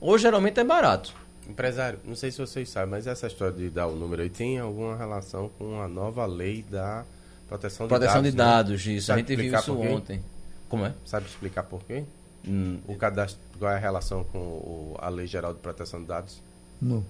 [0.00, 1.14] ou geralmente é barato.
[1.48, 4.58] Empresário, não sei se vocês sabem, mas essa história de dar o número aí tem
[4.58, 7.04] alguma relação com a nova lei da
[7.48, 8.30] proteção de Proteção dados.
[8.30, 8.44] de né?
[8.44, 9.06] dados, isso.
[9.08, 9.88] Sabe a gente viu explicar isso por quê?
[9.92, 10.24] ontem.
[10.68, 10.94] Como é?
[11.04, 12.04] Sabe explicar por quê?
[12.46, 16.06] Hum, O cadastro, qual é a relação com o- a Lei Geral de Proteção de
[16.06, 16.40] Dados?
[16.80, 17.04] Não.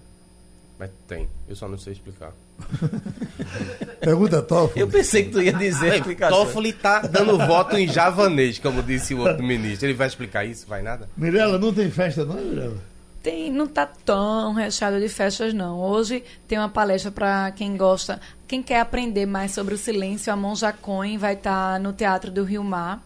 [0.78, 2.32] Mas tem, eu só não sei explicar.
[4.00, 4.80] Pergunta Toffoli.
[4.80, 6.44] eu pensei que tu ia dizer a explicação.
[6.44, 9.86] Toffoli tá dando voto em javanês, como disse o outro ministro.
[9.86, 10.66] Ele vai explicar isso?
[10.66, 11.08] Vai nada?
[11.16, 12.76] Mirela, não tem festa não, Mirela?
[13.22, 15.78] Tem, não tá tão recheado de festas, não.
[15.80, 20.32] Hoje tem uma palestra para quem gosta, quem quer aprender mais sobre o silêncio.
[20.32, 23.00] A Monja Cohen vai estar no Teatro do Rio Mar,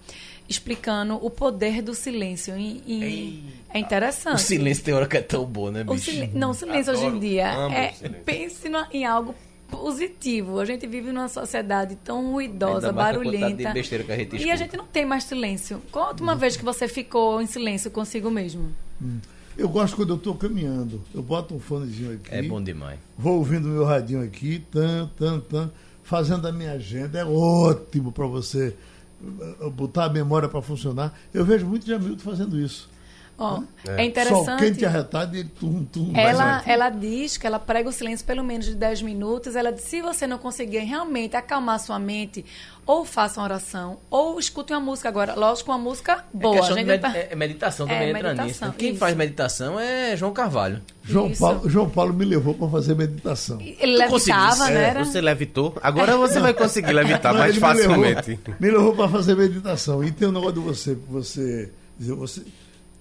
[0.48, 2.56] explicando o poder do silêncio.
[2.56, 4.36] E, e é interessante.
[4.36, 6.10] O silêncio tem hora que é tão bom, né, O bicho?
[6.10, 7.92] silen- Não, o silêncio hoje em Adoro, dia é.
[8.08, 8.14] o.
[8.24, 9.34] Pense no- em algo
[9.68, 10.58] positivo.
[10.60, 13.54] A gente vive numa sociedade tão ruidosa, barulhenta.
[13.66, 15.82] de besteira que a gente E a gente não tem mais silêncio.
[15.92, 18.74] Qual a última vez que você ficou em silêncio consigo mesmo?
[19.56, 21.00] Eu gosto quando eu estou caminhando.
[21.14, 22.34] Eu boto um fonezinho aqui.
[22.34, 22.98] É bom demais.
[23.16, 25.70] Vou ouvindo meu radinho aqui, tan, tan, tan,
[26.02, 27.18] fazendo a minha agenda.
[27.18, 28.76] É ótimo para você
[29.22, 31.18] eh, botar a memória para funcionar.
[31.32, 32.88] Eu vejo muito de Hamilton fazendo isso.
[33.38, 34.04] Ó, é, É.
[34.06, 34.44] interessante.
[34.46, 36.10] Sol quente e arretado e tum, tum.
[36.16, 39.54] Ela, ela diz que ela prega o silêncio pelo menos de 10 minutos.
[39.54, 42.44] Ela diz, se você não conseguir realmente acalmar sua mente,
[42.86, 45.34] ou faça uma oração, ou escute uma música agora.
[45.34, 46.54] Lógico, uma música boa.
[46.54, 48.42] É questão a de gente med- vai- é- é meditação É, também entra nisso.
[48.42, 48.74] meditação, né?
[48.78, 48.98] Quem isso.
[48.98, 50.80] faz meditação é João Carvalho.
[51.04, 51.40] João Isso.
[51.40, 53.60] Paulo, João Paulo me levou para fazer meditação.
[53.60, 54.82] Ele levitava, conseguisse, né?
[54.82, 55.04] É, Era?
[55.04, 55.76] você levitou.
[55.82, 58.40] Agora você vai conseguir levitar Não, mais ele me levou- facilmente.
[58.58, 60.02] Me levou para fazer meditação.
[60.02, 62.42] E tem um negócio de você, você dizer, você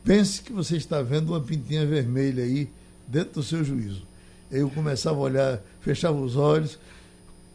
[0.06, 2.70] pense que você está vendo uma pintinha vermelha aí
[3.08, 4.04] dentro do seu juízo.
[4.52, 6.78] Aí eu começava a olhar, fechava os olhos,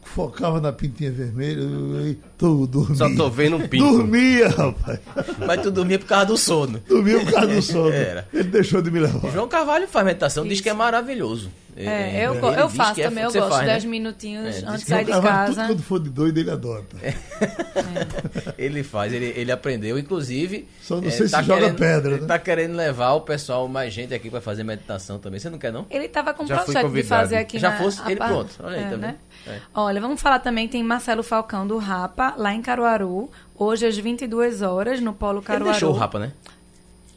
[0.03, 2.95] focava na pintinha vermelha, e tô dormia.
[2.95, 3.85] Só tô vendo um pinto.
[3.85, 4.99] Dormia, rapaz.
[5.47, 6.81] Mas tu dormia por causa do sono.
[6.87, 7.91] Dormia por causa do sono.
[7.91, 8.27] Era.
[8.33, 9.31] Ele deixou de me levar.
[9.31, 10.63] João Carvalho faz meditação, diz Isso.
[10.63, 11.49] que é maravilhoso.
[11.75, 13.49] É, eu, ele go- eu diz faço que é- também, eu gosto.
[13.49, 13.73] faz, né?
[13.73, 15.65] 10 minutinhos É, diz antes de sair de casa.
[15.67, 16.97] quando for de doido, ele adota.
[18.57, 20.67] Ele faz, ele, ele aprendeu, inclusive.
[20.81, 22.27] Só não é, sei se tá joga querendo- pedra, Ele né?
[22.27, 25.39] tá querendo levar o pessoal, mais gente aqui pra fazer meditação também.
[25.39, 25.85] Você não quer, não?
[25.89, 27.77] Ele estava com um Já projeto de fazer aqui Já na...
[27.77, 28.55] fosse, ele par- pronto.
[28.63, 29.15] Olha aí, É, tá né?
[29.47, 29.59] É.
[29.73, 34.61] Olha, vamos falar também, tem Marcelo Falcão do Rapa, lá em Caruaru, hoje às 22
[34.61, 35.71] horas, no Polo Ele Caruaru.
[35.71, 36.31] deixou o Rapa, né?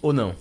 [0.01, 0.35] Ou não?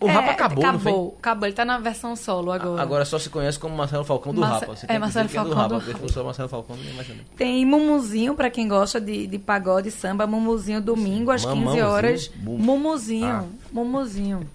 [0.00, 0.90] O É, Rapa acabou, não foi?
[0.92, 1.46] acabou, acabou.
[1.46, 2.82] Ele tá na versão solo agora.
[2.82, 4.76] Agora só se conhece como Marcelo Falcão do Marce- Rapa.
[4.76, 7.20] Você é, Marcelo é do Falcão Rapa, do porque se Marcelo Falcão, sabe.
[7.36, 11.86] Tem Mumuzinho, pra quem gosta de, de pagode e samba, Mumuzinho domingo às 15 Mamãozinho?
[11.88, 12.30] horas.
[12.42, 13.44] Mum- Mumuzinho, Ah.
[13.72, 14.48] Mumuzinho.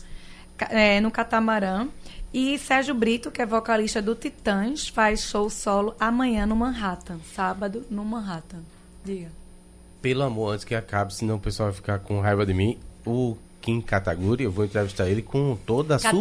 [0.70, 1.88] É, no Catamarã.
[2.32, 7.18] E Sérgio Brito, que é vocalista do Titãs, faz show solo amanhã no Manhattan.
[7.34, 8.60] Sábado no Manhattan.
[9.04, 9.30] Diga.
[10.02, 12.78] Pelo amor, antes que acabe, senão o pessoal vai ficar com raiva de mim.
[13.06, 16.20] O Kim Kataguri, eu vou entrevistar ele com toda a super...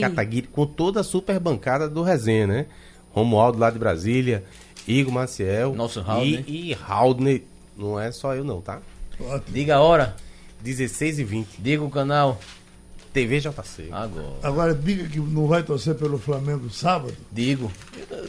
[0.00, 0.48] Kataguiri.
[0.48, 2.66] Com toda a super bancada do resenha, né?
[3.12, 4.44] Romualdo lá de Brasília,
[4.86, 5.74] Igor Maciel.
[5.74, 6.44] Nosso Haldner.
[6.46, 7.42] E, e Haldner.
[7.76, 8.80] Não é só eu não, tá?
[9.48, 10.16] Diga a hora,
[10.60, 11.48] 16 e 20.
[11.58, 12.38] diga o canal.
[13.12, 13.88] TV JC.
[13.90, 14.36] Agora.
[14.42, 17.16] Agora diga que não vai torcer pelo Flamengo sábado.
[17.32, 17.70] Digo.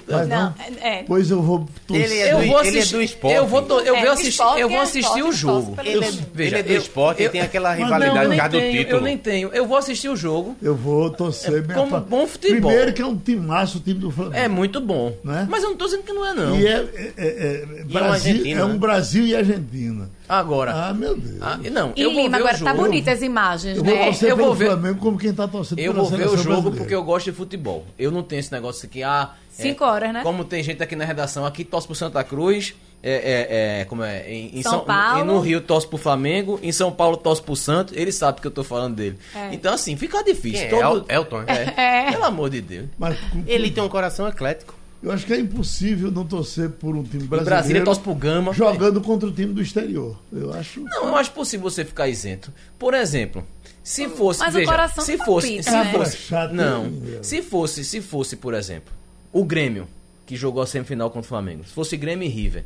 [0.08, 0.54] Vai não?
[0.82, 1.04] é.
[1.04, 2.06] Pois eu vou torcer.
[2.06, 3.36] Ele é eu do- vou ele é assistir, do esporte.
[3.36, 5.76] Eu vou, eu É, vou assistir, esporte eu vou é assistir esporte, o eu jogo.
[5.76, 8.30] pelo Eu, veja, ele é do eu- esporte, eu- ele tem aquela Mas eu rivalidade
[8.30, 8.98] por causa do título.
[8.98, 9.50] eu nem tenho.
[9.54, 10.56] Eu vou assistir o jogo.
[10.62, 11.54] Eu vou torcer.
[11.54, 12.70] É, minha como bom futebol.
[12.70, 14.36] Primeiro que é um timaço o time do Flamengo.
[14.38, 15.14] É muito bom.
[15.24, 15.48] Não é?
[15.50, 16.56] Mas eu não tô dizendo que não é, não.
[16.60, 18.78] E é, é- é- é E Brasil, é um né?
[18.78, 20.10] Brasil e Argentina.
[20.28, 20.72] Agora.
[20.74, 21.42] Ah, meu Deus.
[21.42, 24.06] ah, não, E eu vou Lima, ver agora tá bonita as imagens, eu vou né?
[24.06, 26.72] torcer eu pelo vou ver- Flamengo como quem está torcendo Eu vou ver o jogo
[26.72, 27.86] porque eu gosto de futebol.
[28.00, 29.32] Eu não tenho esse negócio aqui, ah.
[29.52, 30.22] Cinco horas, né?
[30.24, 32.74] Como tem gente aqui na redação, aqui torce pro Santa Cruz,
[33.04, 35.22] é, é, é, como é, em, em São Paulo.
[35.22, 38.48] E no Rio torce pro Flamengo, em São Paulo torce pro Santos, ele sabe que
[38.48, 39.18] eu tô falando dele.
[39.36, 39.50] É.
[39.54, 40.68] Então, assim, fica difícil.
[40.70, 40.82] Quem é?
[40.82, 41.06] Todo...
[41.10, 42.08] El- Elton, é?
[42.08, 42.88] É, Pelo amor de Deus.
[42.98, 44.74] Mas com- Ele tem um coração eclético.
[45.04, 48.16] eu acho que é impossível não torcer por um time Em brasileiro Brasília torce pro
[48.16, 48.54] Gama.
[48.54, 50.18] jogando contra o time do exterior.
[50.32, 50.80] Eu acho.
[50.82, 52.54] Não, eu acho possível você ficar isento.
[52.80, 53.44] Por exemplo,
[53.84, 55.92] se fosse, Mas o veja, coração se tá fosse, palpita, se né?
[55.92, 57.24] fosse, Chato, não, hein, velho?
[57.24, 58.94] se fosse, se fosse, por exemplo,
[59.34, 59.88] o Grêmio
[60.26, 62.64] que jogou a semifinal contra o Flamengo, se fosse Grêmio e River,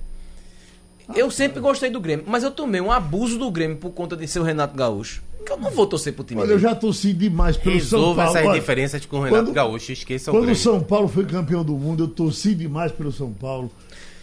[1.15, 4.27] eu sempre gostei do Grêmio, mas eu tomei um abuso do Grêmio por conta de
[4.27, 5.21] ser o Renato Gaúcho.
[5.45, 6.61] Que eu não vou torcer pro time Olha, eu dele.
[6.67, 8.37] já torci demais pelo São Resolva Paulo.
[8.37, 9.91] essas Olha, diferenças com o Renato quando- Gaúcho.
[9.91, 10.55] Esqueça o Quando o.
[10.55, 13.69] São Paulo foi campeão do mundo, eu torci demais pelo São Paulo.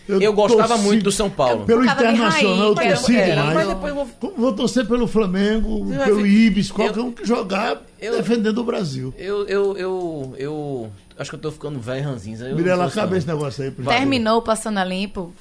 [0.09, 1.65] Eu gostava muito do São Paulo.
[1.65, 3.55] Pelo Internacional, eu torci era- demais.
[3.55, 7.13] Mas depois eu vou Como Vou torcer pelo Flamengo, pelo ver- Ibis, qualquer Eu- um
[7.13, 9.15] que jogar eu- defendendo o Brasil.
[9.17, 12.49] eu, eu, eu, eu acho que eu tô ficando velho ranzinza.
[12.55, 13.71] Mirela, acaba esse negócio aí.
[13.71, 15.33] por Terminou passando a limpo.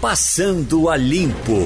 [0.00, 1.62] Passando a Limpo.